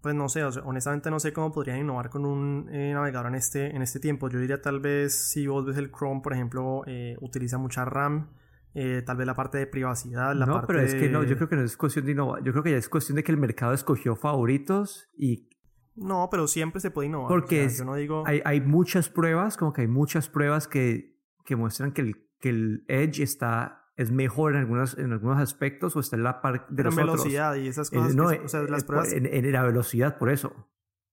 pues 0.00 0.14
no 0.14 0.28
sé, 0.28 0.44
o 0.44 0.50
sea, 0.50 0.62
honestamente 0.62 1.10
no 1.10 1.20
sé 1.20 1.32
cómo 1.32 1.52
podrían 1.52 1.78
innovar 1.78 2.08
con 2.08 2.24
un 2.24 2.68
eh, 2.72 2.92
navegador 2.94 3.28
en 3.28 3.34
este, 3.34 3.76
en 3.76 3.82
este 3.82 4.00
tiempo. 4.00 4.28
Yo 4.28 4.38
diría 4.38 4.62
tal 4.62 4.80
vez 4.80 5.14
si 5.14 5.46
vos 5.46 5.66
ves 5.66 5.76
el 5.76 5.90
Chrome, 5.92 6.22
por 6.22 6.32
ejemplo, 6.32 6.82
eh, 6.86 7.16
utiliza 7.20 7.58
mucha 7.58 7.84
RAM. 7.84 8.30
Eh, 8.74 9.02
tal 9.04 9.18
vez 9.18 9.26
la 9.26 9.34
parte 9.34 9.58
de 9.58 9.66
privacidad, 9.66 10.34
la 10.34 10.46
no, 10.46 10.54
parte 10.54 10.68
pero 10.68 10.80
es 10.80 10.94
que 10.94 11.10
no, 11.10 11.22
yo 11.24 11.36
creo 11.36 11.46
que 11.46 11.56
no 11.56 11.62
es 11.62 11.76
cuestión 11.76 12.06
de 12.06 12.12
innovar. 12.12 12.42
Yo 12.42 12.52
creo 12.52 12.64
que 12.64 12.70
ya 12.70 12.78
es 12.78 12.88
cuestión 12.88 13.16
de 13.16 13.22
que 13.22 13.30
el 13.30 13.36
mercado 13.36 13.74
escogió 13.74 14.16
favoritos 14.16 15.10
y 15.14 15.50
no, 15.94 16.28
pero 16.30 16.46
siempre 16.46 16.80
se 16.80 16.90
puede 16.90 17.08
innovar. 17.08 17.28
Porque 17.28 17.66
o 17.66 17.68
sea, 17.68 17.78
yo 17.78 17.84
no 17.84 17.94
digo... 17.94 18.24
hay, 18.26 18.40
hay, 18.44 18.60
muchas 18.60 19.08
pruebas, 19.08 19.56
como 19.56 19.72
que 19.72 19.82
hay 19.82 19.88
muchas 19.88 20.28
pruebas 20.28 20.66
que, 20.66 21.18
que 21.44 21.56
muestran 21.56 21.92
que 21.92 22.02
el, 22.02 22.28
que 22.40 22.48
el 22.48 22.84
Edge 22.88 23.22
está, 23.22 23.90
es 23.96 24.10
mejor 24.10 24.52
en 24.52 24.60
algunos, 24.60 24.96
en 24.96 25.12
algunos 25.12 25.38
aspectos 25.38 25.94
o 25.96 26.00
está 26.00 26.16
en 26.16 26.24
la 26.24 26.40
parte 26.40 26.66
de 26.70 26.76
pero 26.76 26.90
los 26.90 26.98
en 26.98 27.06
velocidad 27.06 27.50
otros. 27.50 27.64
y 27.64 27.68
esas 27.68 27.90
cosas. 27.90 28.12
Eh, 28.12 28.16
no, 28.16 28.28
que, 28.28 28.40
o 28.40 28.48
sea, 28.48 28.62
las 28.62 28.84
pruebas... 28.84 29.12
En, 29.12 29.26
en, 29.26 29.52
la 29.52 29.62
velocidad, 29.62 30.18
por 30.18 30.30
eso. 30.30 30.68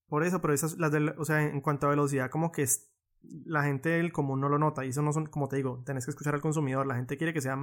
Por 0.08 0.24
eso, 0.24 0.42
pero 0.42 0.54
esas, 0.54 0.78
las 0.78 0.92
de, 0.92 1.14
o 1.18 1.26
sea, 1.26 1.44
en 1.44 1.62
cuanto 1.62 1.88
a 1.88 1.90
velocidad, 1.90 2.30
como 2.30 2.52
que 2.52 2.64
es, 2.64 2.90
la 3.22 3.64
gente 3.64 3.90
del 3.90 4.14
común 4.14 4.40
no 4.40 4.48
lo 4.48 4.58
nota. 4.58 4.86
Y 4.86 4.90
eso 4.90 5.02
no 5.02 5.12
son, 5.12 5.26
como 5.26 5.50
te 5.50 5.58
digo, 5.58 5.84
tenés 5.86 6.06
que 6.06 6.12
escuchar 6.12 6.36
al 6.36 6.42
consumidor. 6.42 6.88
La 6.88 6.96
gente 6.96 7.18
quiere 7.18 7.34
que 7.34 7.42
sea 7.42 7.58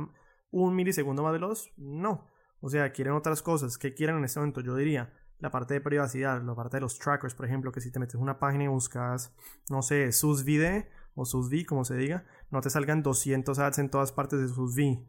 un 0.50 0.76
milisegundo 0.76 1.22
más 1.22 1.32
veloz. 1.32 1.72
No. 1.78 2.26
O 2.60 2.68
sea, 2.68 2.92
quieren 2.92 3.14
otras 3.14 3.42
cosas. 3.42 3.78
¿Qué 3.78 3.94
quieren 3.94 4.18
en 4.18 4.24
este 4.24 4.38
momento? 4.38 4.60
Yo 4.60 4.76
diría 4.76 5.12
la 5.38 5.50
parte 5.50 5.74
de 5.74 5.80
privacidad, 5.80 6.42
la 6.42 6.54
parte 6.54 6.78
de 6.78 6.80
los 6.80 6.98
trackers, 6.98 7.34
por 7.34 7.46
ejemplo, 7.46 7.72
que 7.72 7.80
si 7.80 7.90
te 7.90 7.98
metes 7.98 8.14
una 8.16 8.38
página 8.38 8.64
y 8.64 8.68
buscas, 8.68 9.34
no 9.68 9.82
sé, 9.82 10.12
SusVide 10.12 10.88
o 11.14 11.24
SusV, 11.24 11.66
como 11.66 11.84
se 11.84 11.96
diga, 11.96 12.24
no 12.50 12.60
te 12.60 12.70
salgan 12.70 13.02
200 13.02 13.58
ads 13.58 13.78
en 13.78 13.90
todas 13.90 14.12
partes 14.12 14.40
de 14.40 14.48
SusV. 14.48 15.02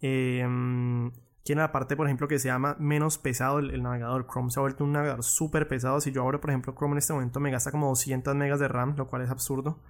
Eh, 0.00 1.10
tiene 1.42 1.62
la 1.62 1.72
parte, 1.72 1.96
por 1.96 2.06
ejemplo, 2.06 2.28
que 2.28 2.38
se 2.38 2.48
llama 2.48 2.76
menos 2.78 3.18
pesado 3.18 3.58
el, 3.58 3.82
navegador. 3.82 4.26
Chrome 4.26 4.50
se 4.50 4.60
ha 4.60 4.62
vuelto 4.62 4.84
un 4.84 4.92
navegador 4.92 5.22
súper 5.22 5.68
pesado. 5.68 6.00
Si 6.00 6.12
yo 6.12 6.22
abro, 6.22 6.40
por 6.40 6.50
ejemplo, 6.50 6.74
Chrome 6.74 6.92
en 6.92 6.98
este 6.98 7.12
momento 7.12 7.40
me 7.40 7.50
gasta 7.50 7.70
como 7.70 7.88
200 7.88 8.34
megas 8.36 8.60
de 8.60 8.68
RAM, 8.68 8.94
lo 8.96 9.08
cual 9.08 9.22
es 9.22 9.30
absurdo. 9.30 9.82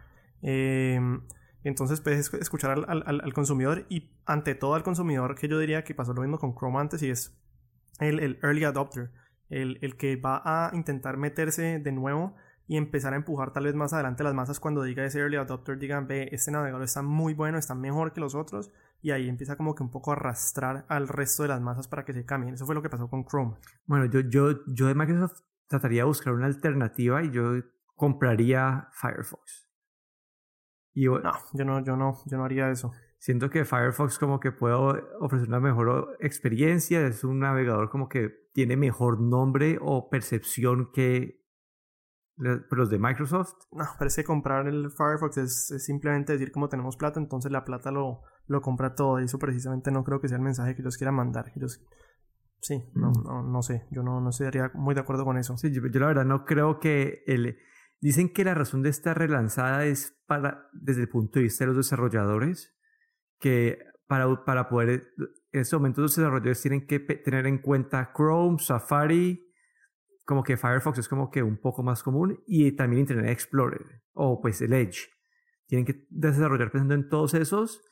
Eh, 0.42 1.00
Entonces 1.64 2.00
puedes 2.00 2.32
escuchar 2.32 2.84
al, 2.88 3.32
consumidor 3.34 3.84
y 3.88 4.10
ante 4.24 4.54
todo 4.54 4.74
al 4.74 4.82
consumidor 4.82 5.34
que 5.34 5.48
yo 5.48 5.58
diría 5.58 5.84
que 5.84 5.94
pasó 5.94 6.14
lo 6.14 6.22
mismo 6.22 6.38
con 6.38 6.54
Chrome 6.54 6.78
antes 6.78 7.02
y 7.02 7.10
es 7.10 7.36
el 7.98 8.38
early 8.42 8.64
adopter, 8.64 9.10
el, 9.50 9.78
el, 9.82 9.96
que 9.96 10.16
va 10.16 10.42
a 10.44 10.74
intentar 10.74 11.16
meterse 11.16 11.78
de 11.78 11.92
nuevo 11.92 12.34
y 12.66 12.76
empezar 12.76 13.12
a 13.12 13.16
empujar 13.16 13.52
tal 13.52 13.64
vez 13.64 13.74
más 13.74 13.92
adelante 13.92 14.22
las 14.22 14.32
masas 14.32 14.60
cuando 14.60 14.82
diga 14.82 15.04
ese 15.04 15.18
early 15.18 15.36
adopter, 15.36 15.78
digan, 15.78 16.06
ve, 16.06 16.28
este 16.32 16.52
navegador 16.52 16.84
está 16.84 17.02
muy 17.02 17.34
bueno, 17.34 17.58
está 17.58 17.74
mejor 17.74 18.12
que 18.12 18.20
los 18.20 18.34
otros 18.34 18.70
y 19.02 19.10
ahí 19.10 19.28
empieza 19.28 19.56
como 19.56 19.74
que 19.74 19.82
un 19.82 19.90
poco 19.90 20.12
a 20.12 20.14
arrastrar 20.14 20.84
al 20.88 21.08
resto 21.08 21.42
de 21.42 21.48
las 21.48 21.60
masas 21.60 21.88
para 21.88 22.04
que 22.04 22.12
se 22.12 22.24
cambien. 22.24 22.54
Eso 22.54 22.66
fue 22.66 22.74
lo 22.74 22.82
que 22.82 22.90
pasó 22.90 23.08
con 23.08 23.24
Chrome. 23.24 23.56
Bueno, 23.86 24.04
yo, 24.06 24.20
yo, 24.20 24.64
yo 24.66 24.86
de 24.86 24.94
Microsoft 24.94 25.40
trataría 25.66 26.02
de 26.02 26.06
buscar 26.06 26.32
una 26.32 26.46
alternativa 26.46 27.22
y 27.22 27.30
yo 27.30 27.54
compraría 27.96 28.88
Firefox. 28.92 29.68
Y, 30.94 31.06
no, 31.06 31.20
yo 31.54 31.64
no, 31.64 31.84
yo 31.84 31.96
no, 31.96 32.18
yo 32.26 32.36
no 32.36 32.44
haría 32.44 32.70
eso. 32.70 32.92
Siento 33.20 33.50
que 33.50 33.66
Firefox 33.66 34.18
como 34.18 34.40
que 34.40 34.50
puede 34.50 34.74
ofrecer 35.20 35.46
una 35.46 35.60
mejor 35.60 36.16
experiencia, 36.20 37.06
es 37.06 37.22
un 37.22 37.40
navegador 37.40 37.90
como 37.90 38.08
que 38.08 38.30
tiene 38.54 38.78
mejor 38.78 39.20
nombre 39.20 39.78
o 39.80 40.08
percepción 40.08 40.90
que 40.90 41.44
los 42.36 42.88
de 42.88 42.98
Microsoft. 42.98 43.52
No, 43.72 43.84
parece 43.98 44.24
comprar 44.24 44.66
el 44.66 44.90
Firefox 44.90 45.36
es, 45.36 45.84
simplemente 45.84 46.32
decir 46.32 46.50
como 46.50 46.70
tenemos 46.70 46.96
plata, 46.96 47.20
entonces 47.20 47.52
la 47.52 47.62
plata 47.62 47.90
lo, 47.90 48.22
lo 48.46 48.62
compra 48.62 48.94
todo 48.94 49.20
y 49.20 49.24
eso 49.24 49.38
precisamente 49.38 49.90
no 49.90 50.02
creo 50.02 50.22
que 50.22 50.28
sea 50.28 50.38
el 50.38 50.44
mensaje 50.44 50.74
que 50.74 50.80
ellos 50.80 50.96
quieran 50.96 51.16
mandar. 51.16 51.52
Ellos, 51.54 51.84
sí, 52.62 52.90
no, 52.94 53.10
mm. 53.10 53.22
no, 53.22 53.42
no, 53.42 53.62
sé, 53.62 53.86
yo 53.90 54.02
no, 54.02 54.22
no 54.22 54.30
estaría 54.30 54.70
muy 54.72 54.94
de 54.94 55.02
acuerdo 55.02 55.26
con 55.26 55.36
eso. 55.36 55.58
Sí, 55.58 55.70
yo, 55.70 55.82
yo 55.86 56.00
la 56.00 56.06
verdad 56.06 56.24
no 56.24 56.46
creo 56.46 56.80
que 56.80 57.22
el 57.26 57.58
Dicen 58.00 58.32
que 58.32 58.44
la 58.44 58.54
razón 58.54 58.82
de 58.82 58.88
esta 58.88 59.12
relanzada 59.12 59.84
es 59.84 60.16
para, 60.26 60.70
desde 60.72 61.02
el 61.02 61.08
punto 61.08 61.38
de 61.38 61.44
vista 61.44 61.64
de 61.64 61.68
los 61.68 61.76
desarrolladores, 61.76 62.74
que 63.40 63.78
para, 64.06 64.44
para 64.44 64.68
poder, 64.68 65.08
en 65.52 65.60
este 65.60 65.76
momento 65.76 66.02
los 66.02 66.14
desarrolladores 66.14 66.62
tienen 66.62 66.86
que 66.86 67.00
tener 67.00 67.46
en 67.46 67.58
cuenta 67.58 68.12
Chrome, 68.14 68.58
Safari, 68.58 69.50
como 70.24 70.44
que 70.44 70.56
Firefox 70.56 70.98
es 70.98 71.08
como 71.08 71.30
que 71.30 71.42
un 71.42 71.56
poco 71.56 71.82
más 71.82 72.02
común, 72.02 72.42
y 72.46 72.70
también 72.72 73.00
Internet 73.00 73.30
Explorer, 73.30 74.02
o 74.12 74.40
pues 74.40 74.60
el 74.60 74.72
Edge. 74.72 75.08
Tienen 75.66 75.84
que 75.84 76.06
desarrollar 76.10 76.70
pensando 76.70 76.94
en 76.94 77.08
todos 77.08 77.34
esos. 77.34 77.82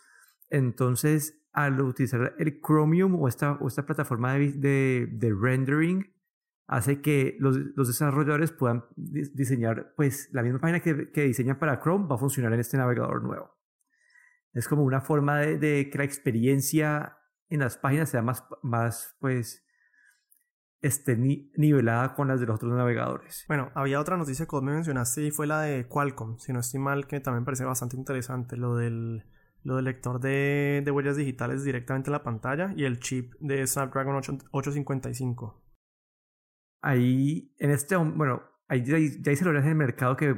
Entonces, 0.50 1.44
al 1.52 1.80
utilizar 1.80 2.34
el 2.38 2.60
Chromium 2.60 3.20
o 3.20 3.28
esta, 3.28 3.52
o 3.54 3.68
esta 3.68 3.86
plataforma 3.86 4.34
de, 4.34 4.52
de, 4.52 5.08
de 5.10 5.34
rendering, 5.34 6.12
hace 6.68 7.00
que 7.00 7.36
los, 7.40 7.56
los 7.74 7.88
desarrolladores 7.88 8.52
puedan 8.52 8.84
diseñar, 8.96 9.94
pues 9.96 10.28
la 10.32 10.42
misma 10.42 10.60
página 10.60 10.80
que, 10.80 11.10
que, 11.10 11.22
diseñan 11.22 11.58
para 11.58 11.80
Chrome 11.80 12.06
va 12.06 12.16
a 12.16 12.18
funcionar 12.18 12.52
en 12.52 12.60
este 12.60 12.76
navegador 12.76 13.22
nuevo. 13.22 13.57
Es 14.58 14.68
como 14.68 14.82
una 14.82 15.00
forma 15.00 15.38
de, 15.38 15.58
de 15.58 15.90
que 15.90 15.98
la 15.98 16.04
experiencia 16.04 17.18
en 17.48 17.60
las 17.60 17.78
páginas 17.78 18.10
sea 18.10 18.22
más, 18.22 18.44
más 18.62 19.16
pues, 19.20 19.64
esté 20.80 21.16
nivelada 21.16 22.14
con 22.14 22.28
las 22.28 22.40
de 22.40 22.46
los 22.46 22.56
otros 22.56 22.72
navegadores. 22.72 23.44
Bueno, 23.48 23.70
había 23.74 24.00
otra 24.00 24.16
noticia 24.16 24.46
que 24.46 24.50
vos 24.50 24.62
me 24.62 24.72
mencionaste 24.72 25.22
y 25.22 25.30
fue 25.30 25.46
la 25.46 25.62
de 25.62 25.86
Qualcomm, 25.86 26.38
si 26.38 26.52
no 26.52 26.60
estoy 26.60 26.80
mal, 26.80 27.06
que 27.06 27.20
también 27.20 27.44
parece 27.44 27.64
bastante 27.64 27.96
interesante, 27.96 28.56
lo 28.56 28.76
del, 28.76 29.24
lo 29.62 29.76
del 29.76 29.86
lector 29.86 30.20
de, 30.20 30.82
de 30.84 30.90
huellas 30.90 31.16
digitales 31.16 31.64
directamente 31.64 32.10
en 32.10 32.12
la 32.12 32.22
pantalla 32.22 32.72
y 32.76 32.84
el 32.84 33.00
chip 33.00 33.34
de 33.40 33.66
Snapdragon 33.66 34.16
8, 34.16 34.38
855 34.50 35.62
ahí, 36.80 37.52
en 37.58 37.70
este, 37.70 37.96
bueno, 37.96 38.42
ahí 38.68 38.84
ya, 38.84 38.98
ya 38.98 39.30
hay 39.30 39.36
celulares 39.36 39.64
en 39.64 39.70
el 39.70 39.76
mercado 39.76 40.16
que 40.16 40.36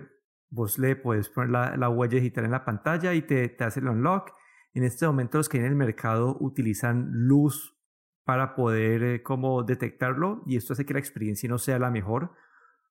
vos 0.51 0.79
le 0.79 0.97
puedes 0.97 1.29
poner 1.29 1.51
la, 1.51 1.77
la, 1.77 1.89
huella 1.89 2.17
digital 2.17 2.45
en 2.45 2.51
la 2.51 2.65
pantalla 2.65 3.15
y 3.15 3.23
te, 3.23 3.49
te 3.49 3.65
hace 3.65 3.81
el 3.81 3.89
unlock. 3.89 4.33
En 4.75 4.85
este 4.85 5.07
momento 5.07 5.39
los 5.39 5.49
que 5.49 5.59
hay 5.59 5.65
en 5.65 5.71
el 5.71 5.77
mercado 5.77 6.37
utilizan 6.41 7.09
luz 7.13 7.77
para 8.25 8.55
poder 8.55 9.03
eh, 9.03 9.23
como 9.23 9.63
detectarlo 9.63 10.43
y 10.47 10.57
esto 10.57 10.75
hace 10.75 10.85
que 10.85 10.93
la 10.93 11.01
experiencia 11.01 11.49
no 11.49 11.59
sea 11.59 11.79
la 11.79 11.91
mejor 11.91 12.33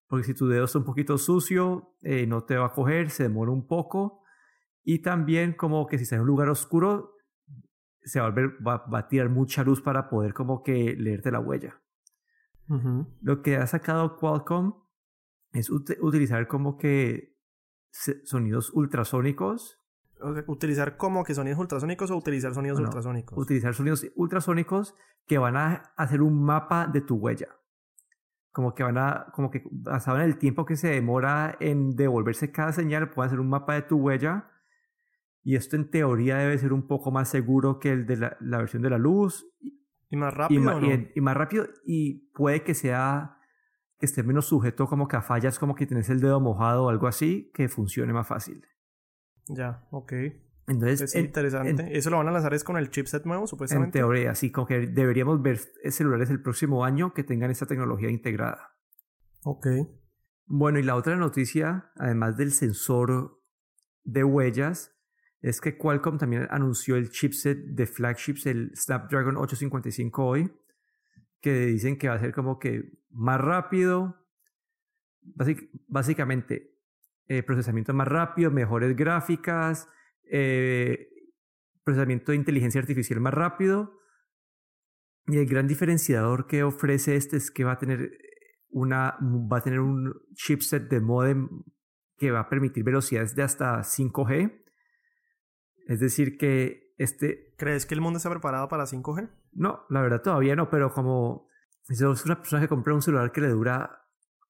porque 0.07 0.25
si 0.25 0.33
tu 0.33 0.47
dedo 0.47 0.65
está 0.65 0.79
un 0.79 0.85
poquito 0.85 1.17
sucio 1.17 1.95
eh, 2.01 2.25
no 2.25 2.43
te 2.43 2.57
va 2.57 2.65
a 2.65 2.73
coger, 2.73 3.11
se 3.11 3.23
demora 3.23 3.51
un 3.51 3.67
poco 3.67 4.23
y 4.83 4.99
también 4.99 5.53
como 5.53 5.85
que 5.85 5.97
si 5.97 6.03
está 6.03 6.15
en 6.15 6.21
un 6.21 6.27
lugar 6.27 6.49
oscuro 6.49 7.13
se 8.01 8.19
va 8.19 8.25
a, 8.25 8.29
volver, 8.29 8.67
va, 8.67 8.85
va 8.91 8.99
a 8.99 9.07
tirar 9.07 9.29
mucha 9.29 9.63
luz 9.63 9.81
para 9.81 10.09
poder 10.09 10.33
como 10.33 10.63
que 10.63 10.95
leerte 10.97 11.31
la 11.31 11.39
huella. 11.39 11.81
Lo 13.21 13.41
que 13.41 13.57
ha 13.57 13.65
sacado 13.65 14.17
Qualcomm 14.17 14.75
es 15.53 15.71
utilizar 15.71 16.47
como 16.47 16.77
que 16.77 17.38
sonidos 17.91 18.71
ultrasónicos. 18.73 19.79
¿Utilizar 20.47 20.97
como 20.97 21.23
que 21.23 21.33
sonidos 21.33 21.59
ultrasónicos 21.59 22.11
o 22.11 22.17
utilizar 22.17 22.53
sonidos 22.53 22.79
ultrasónicos? 22.79 23.37
Utilizar 23.37 23.73
sonidos 23.73 24.05
ultrasónicos 24.15 24.95
que 25.25 25.37
van 25.37 25.55
a 25.55 25.93
hacer 25.95 26.21
un 26.21 26.43
mapa 26.43 26.87
de 26.87 27.01
tu 27.01 27.15
huella. 27.15 27.55
Como 28.51 28.73
que 28.73 28.83
van 28.83 28.97
a, 28.97 29.27
como 29.33 29.49
que 29.51 29.63
basado 29.71 30.17
en 30.17 30.23
el 30.23 30.37
tiempo 30.37 30.65
que 30.65 30.75
se 30.75 30.89
demora 30.89 31.55
en 31.59 31.95
devolverse 31.95 32.51
cada 32.51 32.73
señal, 32.73 33.09
pueden 33.09 33.27
hacer 33.27 33.39
un 33.39 33.49
mapa 33.49 33.75
de 33.75 33.83
tu 33.83 33.97
huella. 33.97 34.51
Y 35.43 35.55
esto 35.55 35.75
en 35.75 35.89
teoría 35.89 36.37
debe 36.37 36.57
ser 36.57 36.73
un 36.73 36.85
poco 36.87 37.11
más 37.11 37.29
seguro 37.29 37.79
que 37.79 37.91
el 37.91 38.05
de 38.05 38.17
la, 38.17 38.37
la 38.41 38.57
versión 38.57 38.81
de 38.81 38.89
la 38.89 38.97
luz 38.97 39.45
¿Y 40.09 40.17
más 40.17 40.33
rápido? 40.33 40.79
Y, 41.13 41.21
más 41.21 41.37
rápido 41.37 41.67
y 41.85 42.31
puede 42.33 42.63
que 42.63 42.73
sea 42.73 43.37
esté 44.05 44.23
menos 44.23 44.45
sujeto 44.45 44.87
como 44.87 45.07
que 45.07 45.17
a 45.17 45.21
fallas 45.21 45.59
como 45.59 45.75
que 45.75 45.85
tienes 45.85 46.09
el 46.09 46.19
dedo 46.19 46.39
mojado 46.39 46.85
o 46.85 46.89
algo 46.89 47.07
así, 47.07 47.51
que 47.53 47.67
funcione 47.67 48.13
más 48.13 48.27
fácil. 48.27 48.65
Ya, 49.47 49.87
ok. 49.91 50.13
Entonces, 50.67 51.01
es 51.01 51.15
interesante. 51.15 51.97
¿Eso 51.97 52.11
lo 52.11 52.17
van 52.17 52.27
a 52.27 52.31
lanzar 52.31 52.53
es 52.53 52.63
con 52.63 52.77
el 52.77 52.91
chipset 52.91 53.25
nuevo, 53.25 53.47
supuestamente? 53.47 53.97
En 53.97 54.03
teoría, 54.03 54.35
sí, 54.35 54.51
como 54.51 54.67
que 54.67 54.87
deberíamos 54.87 55.41
ver 55.41 55.59
celulares 55.89 56.29
el 56.29 56.41
próximo 56.41 56.85
año 56.85 57.13
que 57.13 57.23
tengan 57.23 57.49
esta 57.49 57.65
tecnología 57.65 58.11
integrada. 58.11 58.75
Ok. 59.43 59.67
Bueno, 60.45 60.77
y 60.77 60.83
la 60.83 60.95
otra 60.95 61.15
noticia, 61.15 61.91
además 61.95 62.37
del 62.37 62.51
sensor 62.51 63.41
de 64.03 64.23
huellas, 64.23 64.95
es 65.41 65.59
que 65.59 65.77
Qualcomm 65.77 66.17
también 66.17 66.47
anunció 66.51 66.95
el 66.95 67.09
chipset 67.09 67.57
de 67.57 67.87
flagships, 67.87 68.45
el 68.45 68.71
Snapdragon 68.75 69.37
855 69.37 70.25
hoy, 70.25 70.51
que 71.41 71.65
dicen 71.65 71.97
que 71.97 72.09
va 72.09 72.15
a 72.15 72.19
ser 72.19 72.33
como 72.33 72.59
que 72.59 72.98
más 73.09 73.39
rápido, 73.39 74.15
básicamente 75.87 76.77
eh, 77.27 77.43
procesamiento 77.43 77.93
más 77.93 78.07
rápido, 78.07 78.51
mejores 78.51 78.95
gráficas, 78.95 79.87
eh, 80.31 81.07
procesamiento 81.83 82.31
de 82.31 82.37
inteligencia 82.37 82.81
artificial 82.81 83.19
más 83.19 83.33
rápido. 83.33 83.99
Y 85.27 85.37
el 85.37 85.45
gran 85.45 85.67
diferenciador 85.67 86.47
que 86.47 86.63
ofrece 86.63 87.15
este 87.15 87.37
es 87.37 87.51
que 87.51 87.63
va 87.63 87.73
a 87.73 87.77
tener 87.77 88.11
una 88.71 89.17
va 89.21 89.57
a 89.57 89.61
tener 89.61 89.79
un 89.79 90.13
chipset 90.33 90.89
de 90.89 90.99
modem 90.99 91.49
que 92.17 92.31
va 92.31 92.41
a 92.41 92.49
permitir 92.49 92.83
velocidades 92.83 93.35
de 93.35 93.43
hasta 93.43 93.79
5G 93.79 94.59
es 95.89 95.99
decir, 95.99 96.37
que 96.37 96.93
este... 96.99 97.55
¿Crees 97.57 97.87
que 97.87 97.95
el 97.95 98.01
mundo 98.01 98.17
está 98.17 98.29
preparado 98.29 98.69
para 98.69 98.85
5G? 98.85 99.27
No, 99.53 99.85
la 99.89 100.01
verdad 100.03 100.21
todavía 100.21 100.55
no, 100.55 100.69
pero 100.69 100.93
como 100.93 101.48
es 101.89 102.25
una 102.25 102.37
persona 102.37 102.61
que 102.61 102.67
compra 102.67 102.93
un 102.93 103.01
celular 103.01 103.31
que 103.31 103.41
le 103.41 103.49
dura 103.49 104.05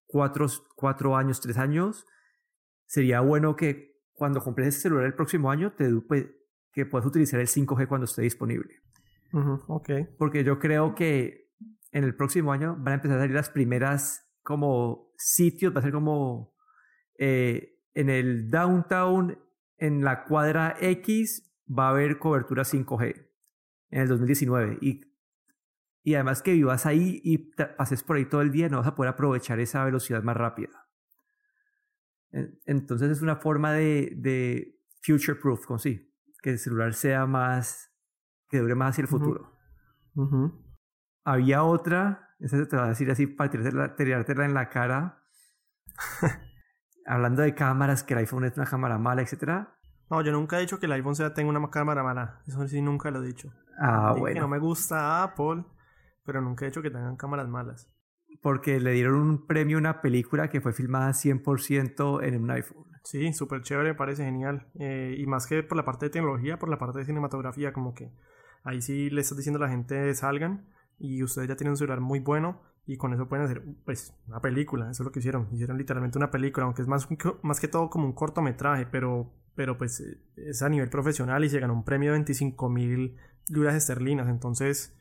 4 0.08 0.48
cuatro, 0.76 1.16
años, 1.16 1.40
3 1.40 1.58
años, 1.58 2.06
sería 2.86 3.22
bueno 3.22 3.56
que 3.56 4.00
cuando 4.14 4.42
compres 4.42 4.68
ese 4.70 4.82
celular 4.82 5.06
el 5.06 5.14
próximo 5.14 5.50
año, 5.50 5.74
te 5.74 5.90
pues, 6.08 6.28
que 6.72 6.86
puedas 6.86 7.08
utilizar 7.08 7.40
el 7.40 7.48
5G 7.48 7.88
cuando 7.88 8.06
esté 8.06 8.22
disponible. 8.22 8.76
ok. 9.32 9.90
Porque 10.18 10.44
yo 10.44 10.60
creo 10.60 10.96
que 10.96 11.50
en 11.92 12.04
el 12.04 12.16
próximo 12.16 12.52
año 12.52 12.76
van 12.78 12.94
a 12.94 12.96
empezar 12.96 13.18
a 13.18 13.22
salir 13.22 13.36
las 13.36 13.50
primeras 13.50 14.30
como 14.44 15.14
sitios, 15.18 15.74
va 15.74 15.80
a 15.80 15.84
ser 15.84 15.92
como 15.92 16.54
eh, 17.18 17.80
en 17.94 18.10
el 18.10 18.50
downtown 18.50 19.38
en 19.78 20.04
la 20.04 20.26
cuadra 20.26 20.76
X 20.80 21.52
va 21.68 21.88
a 21.88 21.90
haber 21.92 22.20
cobertura 22.20 22.64
5G 22.64 23.28
en 23.92 24.02
el 24.02 24.08
2019 24.08 24.78
y, 24.82 25.09
y 26.04 26.16
además 26.16 26.42
que 26.42 26.54
vivas 26.54 26.86
ahí 26.86 27.22
y 27.24 27.38
pases 27.78 28.04
por 28.04 28.18
ahí 28.18 28.26
todo 28.26 28.42
el 28.42 28.52
día 28.52 28.70
no 28.70 28.78
vas 28.78 28.88
a 28.88 28.96
poder 28.96 29.14
aprovechar 29.14 29.60
esa 29.60 29.84
velocidad 29.84 30.24
más 30.24 30.38
rápida. 30.38 30.88
Entonces 32.66 33.10
es 33.10 33.22
una 33.22 33.38
forma 33.38 33.74
de, 33.74 34.14
de 34.16 34.80
future 35.02 35.36
proof, 35.36 35.66
como 35.66 35.80
sí, 35.80 36.14
que 36.42 36.52
el 36.52 36.60
celular 36.60 36.94
sea 36.94 37.26
más, 37.26 37.92
que 38.50 38.60
dure 38.60 38.76
más 38.76 38.92
hacia 38.92 39.04
el 39.04 39.08
futuro. 39.08 39.58
Había 41.24 41.64
otra, 41.64 42.36
esa 42.40 42.68
te 42.68 42.78
va 42.78 42.86
a 42.86 42.90
decir 42.90 43.10
así 43.12 43.28
para 43.28 43.50
tirártela 43.96 44.46
en 44.46 44.54
la 44.54 44.70
cara. 44.70 45.24
hablando 47.10 47.42
de 47.42 47.56
cámaras, 47.56 48.04
que 48.04 48.14
el 48.14 48.20
iPhone 48.20 48.46
es 48.46 48.56
una 48.56 48.68
cámara 48.68 48.98
mala, 49.00 49.24
etc. 49.24 49.68
No, 50.10 50.22
yo 50.22 50.32
nunca 50.32 50.58
he 50.58 50.62
dicho 50.62 50.80
que 50.80 50.86
el 50.86 50.92
iPhone 50.94 51.16
sea 51.16 51.34
tenga 51.34 51.50
una 51.50 51.70
cámara 51.70 52.04
mala. 52.04 52.42
Eso 52.48 52.68
sí 52.68 52.82
nunca 52.82 53.10
lo 53.10 53.24
he 53.24 53.28
dicho. 53.28 53.52
Ah, 53.80 54.14
bueno. 54.18 54.36
Que 54.36 54.40
no 54.40 54.48
me 54.48 54.60
gusta 54.60 55.24
Apple, 55.24 55.66
pero 56.26 56.42
nunca 56.42 56.66
he 56.66 56.70
dicho 56.70 56.82
que 56.82 56.92
tengan 56.92 57.18
cámaras 57.18 57.48
malas. 57.48 57.92
porque 58.42 58.80
le 58.80 58.94
dieron 58.94 59.16
un 59.16 59.48
premio 59.48 59.78
a 59.78 59.80
una 59.80 60.02
película 60.02 60.50
que 60.50 60.62
fue 60.62 60.72
filmada 60.72 61.14
100% 61.14 62.24
en 62.24 62.42
un 62.42 62.52
iPhone. 62.52 62.86
Sí, 63.04 63.34
súper 63.34 63.64
chévere, 63.64 63.96
parece 63.96 64.24
genial. 64.24 64.68
Eh, 64.76 65.16
y 65.18 65.26
más 65.26 65.48
que 65.48 65.64
por 65.64 65.78
la 65.78 65.84
parte 65.84 66.06
de 66.06 66.10
tecnología, 66.12 66.60
por 66.60 66.70
la 66.70 66.78
parte 66.78 67.00
de 67.00 67.06
cinematografía, 67.06 67.74
como 67.74 67.94
que 67.94 68.12
ahí 68.64 68.82
sí 68.82 69.10
le 69.10 69.22
estás 69.22 69.38
diciendo 69.38 69.58
a 69.58 69.64
la 69.64 69.70
gente 69.70 70.14
salgan 70.14 70.68
y 70.98 71.24
ustedes 71.24 71.48
ya 71.48 71.56
tienen 71.56 71.72
un 71.72 71.78
celular 71.78 72.02
muy 72.02 72.20
bueno 72.20 72.62
y 72.86 72.98
con 72.98 73.14
eso 73.14 73.28
pueden 73.28 73.46
hacer 73.46 73.64
pues 73.86 74.14
una 74.28 74.42
película, 74.42 74.90
eso 74.90 75.04
es 75.04 75.06
lo 75.06 75.12
que 75.12 75.20
hicieron, 75.20 75.48
hicieron 75.52 75.78
literalmente 75.78 76.18
una 76.18 76.32
película, 76.32 76.66
aunque 76.66 76.82
es 76.82 76.88
más, 76.88 77.08
más 77.44 77.60
que 77.60 77.68
todo 77.68 77.90
como 77.90 78.06
un 78.06 78.14
cortometraje, 78.14 78.86
pero, 78.88 79.32
pero 79.56 79.78
pues 79.78 80.04
es 80.36 80.62
a 80.62 80.70
nivel 80.70 80.90
profesional 80.90 81.44
y 81.46 81.50
se 81.50 81.60
ganó 81.60 81.74
un 81.74 81.86
premio 81.86 82.12
de 82.12 82.18
25 82.18 82.70
mil 82.70 83.16
libras 83.48 83.76
esterlinas, 83.76 84.28
entonces 84.28 84.99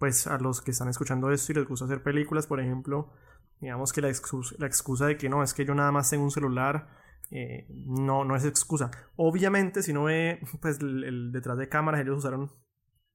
pues 0.00 0.26
a 0.26 0.38
los 0.38 0.62
que 0.62 0.70
están 0.70 0.88
escuchando 0.88 1.30
esto 1.30 1.52
y 1.52 1.56
les 1.56 1.68
gusta 1.68 1.84
hacer 1.84 2.02
películas, 2.02 2.46
por 2.46 2.58
ejemplo, 2.58 3.12
digamos 3.60 3.92
que 3.92 4.00
la 4.00 4.08
excusa, 4.08 5.06
de 5.06 5.18
que 5.18 5.28
no, 5.28 5.42
es 5.42 5.52
que 5.52 5.66
yo 5.66 5.74
nada 5.74 5.92
más 5.92 6.08
tengo 6.08 6.24
un 6.24 6.30
celular, 6.30 6.88
eh, 7.30 7.66
no, 7.68 8.24
no 8.24 8.34
es 8.34 8.46
excusa. 8.46 8.90
Obviamente, 9.16 9.82
si 9.82 9.92
no 9.92 10.04
ve 10.04 10.40
pues, 10.62 10.80
el, 10.80 11.30
detrás 11.32 11.58
de 11.58 11.68
cámaras, 11.68 12.00
ellos 12.00 12.16
usaron, 12.16 12.50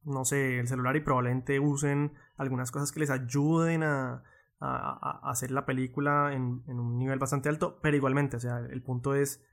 no 0.04 0.25
sé, 0.25 0.60
el 0.60 0.68
celular 0.68 0.96
y 0.96 1.01
probablemente 1.01 1.60
usen 1.60 2.13
algunas 2.38 2.72
cosas 2.72 2.92
que 2.92 3.00
les 3.00 3.10
ayuden 3.10 3.84
a, 3.84 4.24
hacer 4.60 5.51
la 5.51 5.65
película 5.65 6.34
en, 6.34 6.63
un 6.68 6.98
nivel 6.98 7.20
bastante 7.20 7.50
alto, 7.50 7.80
pero 7.82 7.98
igualmente, 7.98 8.38
o 8.38 8.39
sea, 8.39 8.60
el 8.60 8.82
punto 8.82 9.13
es, 9.13 9.44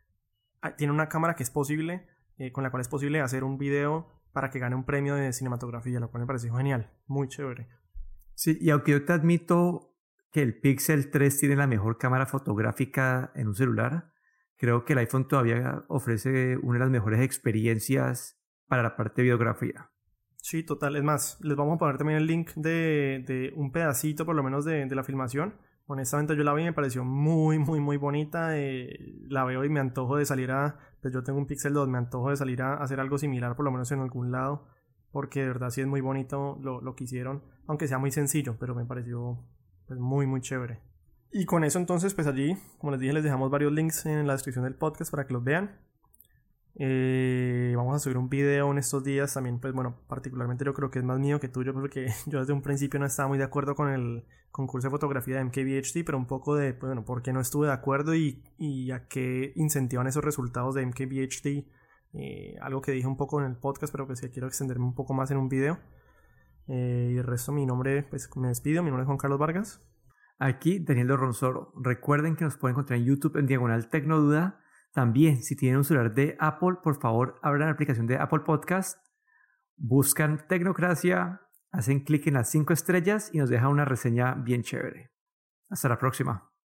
ah, 0.63 0.77
tiene 0.77 0.93
una 0.93 1.09
cámara 1.09 1.35
que 1.35 1.43
es 1.43 1.51
posible, 1.51 2.07
eh, 2.39 2.53
con 2.53 2.63
la 2.63 2.71
cual 2.71 2.83
es 2.83 2.89
posible 2.89 3.21
hacer 3.21 3.43
un 3.43 3.59
video 3.59 4.22
para 4.33 4.51
que 4.51 4.59
gane 4.59 4.75
un 4.75 4.85
premio 4.85 5.15
de 5.15 5.33
cinematografía, 5.33 6.01
lo 6.01 6.11
cual 6.11 6.23
me 6.23 6.27
pareció 6.27 6.55
genial, 6.55 6.91
muy 7.07 7.29
chévere. 7.29 7.69
Sí, 8.35 8.59
y 8.61 8.71
aunque 8.71 8.93
yo 8.93 9.05
te 9.05 9.13
admito 9.13 9.95
que 10.33 10.43
el 10.43 10.59
Pixel 10.59 11.11
3 11.11 11.39
tiene 11.39 11.57
la 11.57 11.67
mejor 11.67 11.99
cámara 11.99 12.27
fotográfica 12.27 13.31
en 13.35 13.49
un 13.49 13.55
celular, 13.55 14.13
creo 14.57 14.85
que 14.85 14.95
el 14.95 15.01
iPhone 15.01 15.29
todavía 15.29 15.85
ofrece 15.89 16.57
una 16.57 16.75
de 16.75 16.85
las 16.85 16.91
mejores 16.91 17.21
experiencias 17.21 18.41
para 18.67 18.83
la 18.83 18.97
parte 18.97 19.21
de 19.21 19.25
videografía. 19.25 19.91
Sí, 20.37 20.65
total. 20.65 20.97
Es 20.97 21.03
más, 21.03 21.39
les 21.43 21.57
vamos 21.57 21.77
a 21.77 21.79
poner 21.79 21.99
también 21.99 22.19
el 22.19 22.27
link 22.27 22.53
de, 22.55 23.23
de 23.27 23.53
un 23.55 23.71
pedacito 23.71 24.25
por 24.27 24.35
lo 24.35 24.43
menos 24.43 24.65
de, 24.65 24.87
de, 24.87 24.95
la 24.95 25.05
filmación. 25.05 25.55
Honestamente 25.87 26.35
yo 26.37 26.43
la 26.43 26.55
vi 26.55 26.63
y 26.63 26.67
me 26.67 26.73
pareció 26.73 27.05
muy, 27.05 27.59
muy, 27.59 27.79
muy 27.79 27.97
bonita. 27.97 28.59
Eh, 28.59 28.99
la 29.29 29.45
veo 29.45 29.65
y 29.65 29.69
me 29.69 29.79
antojo 29.79 30.17
de 30.17 30.25
salir 30.25 30.51
a 30.51 30.79
pues 31.03 31.13
yo 31.13 31.25
tengo 31.25 31.39
un 31.39 31.47
Pixel 31.47 31.75
2, 31.75 31.89
me 31.89 31.99
antojo 31.99 32.31
de 32.31 32.37
salir 32.37 32.63
a 32.63 32.75
hacer 32.75 33.01
algo 33.01 33.19
similar, 33.19 33.57
por 33.57 33.65
lo 33.65 33.73
menos 33.73 33.91
en 33.91 34.01
algún 34.01 34.31
lado, 34.31 34.69
porque 35.11 35.41
de 35.41 35.49
verdad 35.49 35.71
sí 35.71 35.81
es 35.81 35.87
muy 35.87 36.01
bonito 36.01 36.59
lo, 36.63 36.81
lo 36.81 36.95
que 36.95 37.05
hicieron, 37.05 37.43
aunque 37.67 37.89
sea 37.89 37.99
muy 37.99 38.13
sencillo, 38.13 38.57
pero 38.59 38.75
me 38.75 38.87
pareció 38.87 39.45
pues, 39.89 39.99
muy, 39.99 40.27
muy 40.27 40.41
chévere. 40.41 40.81
Y 41.33 41.45
con 41.45 41.65
eso 41.65 41.79
entonces, 41.79 42.15
pues 42.15 42.27
allí, 42.27 42.57
como 42.79 42.93
les 42.93 43.01
dije, 43.01 43.13
les 43.13 43.25
dejamos 43.25 43.51
varios 43.51 43.73
links 43.73 44.07
en 44.07 44.27
la 44.27 44.35
descripción 44.35 44.65
del 44.65 44.77
podcast 44.77 45.11
para 45.11 45.27
que 45.27 45.33
los 45.33 45.43
vean. 45.43 45.81
Eh, 46.75 47.75
vamos 47.77 47.97
a 47.97 47.99
subir 47.99 48.17
un 48.17 48.31
video 48.31 48.71
en 48.71 48.79
estos 48.79 49.05
días 49.05 49.35
también, 49.35 49.61
pues 49.61 49.75
bueno, 49.75 49.99
particularmente 50.09 50.65
yo 50.65 50.73
creo 50.73 50.91
que 50.91 51.01
es 51.01 51.05
más 51.05 51.19
mío 51.19 51.39
que 51.39 51.49
tuyo 51.49 51.75
porque 51.75 52.09
yo 52.27 52.41
desde 52.41 52.53
un 52.53 52.63
principio 52.63 52.99
no 52.99 53.07
estaba 53.07 53.29
muy 53.29 53.39
de 53.39 53.45
acuerdo 53.45 53.75
con 53.75 53.91
el 53.91 54.25
concurso 54.51 54.89
de 54.89 54.91
fotografía 54.91 55.37
de 55.37 55.45
MKBHD, 55.45 56.05
pero 56.05 56.19
un 56.19 56.27
poco 56.27 56.55
de, 56.55 56.75
pues, 56.75 56.89
bueno, 56.89 57.05
por 57.05 57.23
qué 57.23 57.33
no 57.33 57.41
estuve 57.41 57.67
de 57.67 57.73
acuerdo 57.73 58.15
y, 58.15 58.43
y 58.59 58.91
a 58.91 59.07
qué 59.09 59.53
incentivan 59.57 60.07
esos 60.07 60.25
resultados 60.25 60.75
de 60.75 60.87
MKBHD. 60.87 61.67
Eh, 62.15 62.57
algo 62.61 62.83
que 62.83 62.93
dije 62.93 63.07
un 63.07 63.17
poco 63.17 63.41
en 63.41 63.47
el 63.47 63.57
podcast, 63.57 63.91
pero 63.91 64.07
que 64.07 64.17
sí 64.17 64.29
quiero 64.29 64.47
extenderme 64.47 64.85
un 64.85 64.95
poco 64.95 65.15
más 65.15 65.31
en 65.31 65.39
un 65.39 65.49
video. 65.49 65.79
Eh, 66.69 67.13
y 67.15 67.17
el 67.17 67.25
resto, 67.25 67.53
mi 67.53 67.65
nombre, 67.67 68.03
pues 68.03 68.29
me 68.37 68.49
despido, 68.49 68.83
mi 68.83 68.91
nombre 68.91 69.03
es 69.03 69.07
Juan 69.07 69.19
Carlos 69.19 69.39
Vargas. 69.39 69.83
Aquí 70.39 70.79
Daniel 70.79 71.17
Ronsoro. 71.17 71.73
Recuerden 71.81 72.37
que 72.37 72.45
nos 72.45 72.57
pueden 72.57 72.75
encontrar 72.75 72.99
en 72.99 73.07
YouTube 73.07 73.37
en 73.37 73.47
Diagonal 73.47 73.89
Tecnoduda 73.89 74.62
también, 74.93 75.43
si 75.43 75.57
tienen 75.57 75.79
un 75.79 75.85
celular 75.85 76.15
de 76.15 76.37
Apple, 76.39 76.77
por 76.83 77.01
favor, 77.01 77.39
abran 77.43 77.69
la 77.69 77.73
aplicación 77.73 78.07
de 78.07 78.17
Apple 78.17 78.41
Podcast, 78.41 78.99
buscan 79.77 80.47
Tecnocracia, 80.47 81.41
hacen 81.71 82.01
clic 82.05 82.27
en 82.27 82.35
las 82.35 82.51
cinco 82.51 82.75
estrellas 82.75 83.31
y 83.33 83.39
nos 83.39 83.49
dejan 83.49 83.71
una 83.71 83.87
reseña 83.87 84.35
bien 84.35 84.63
chévere. 84.63 85.11
Hasta 85.71 85.89
la 85.89 85.99
próxima. 85.99 86.52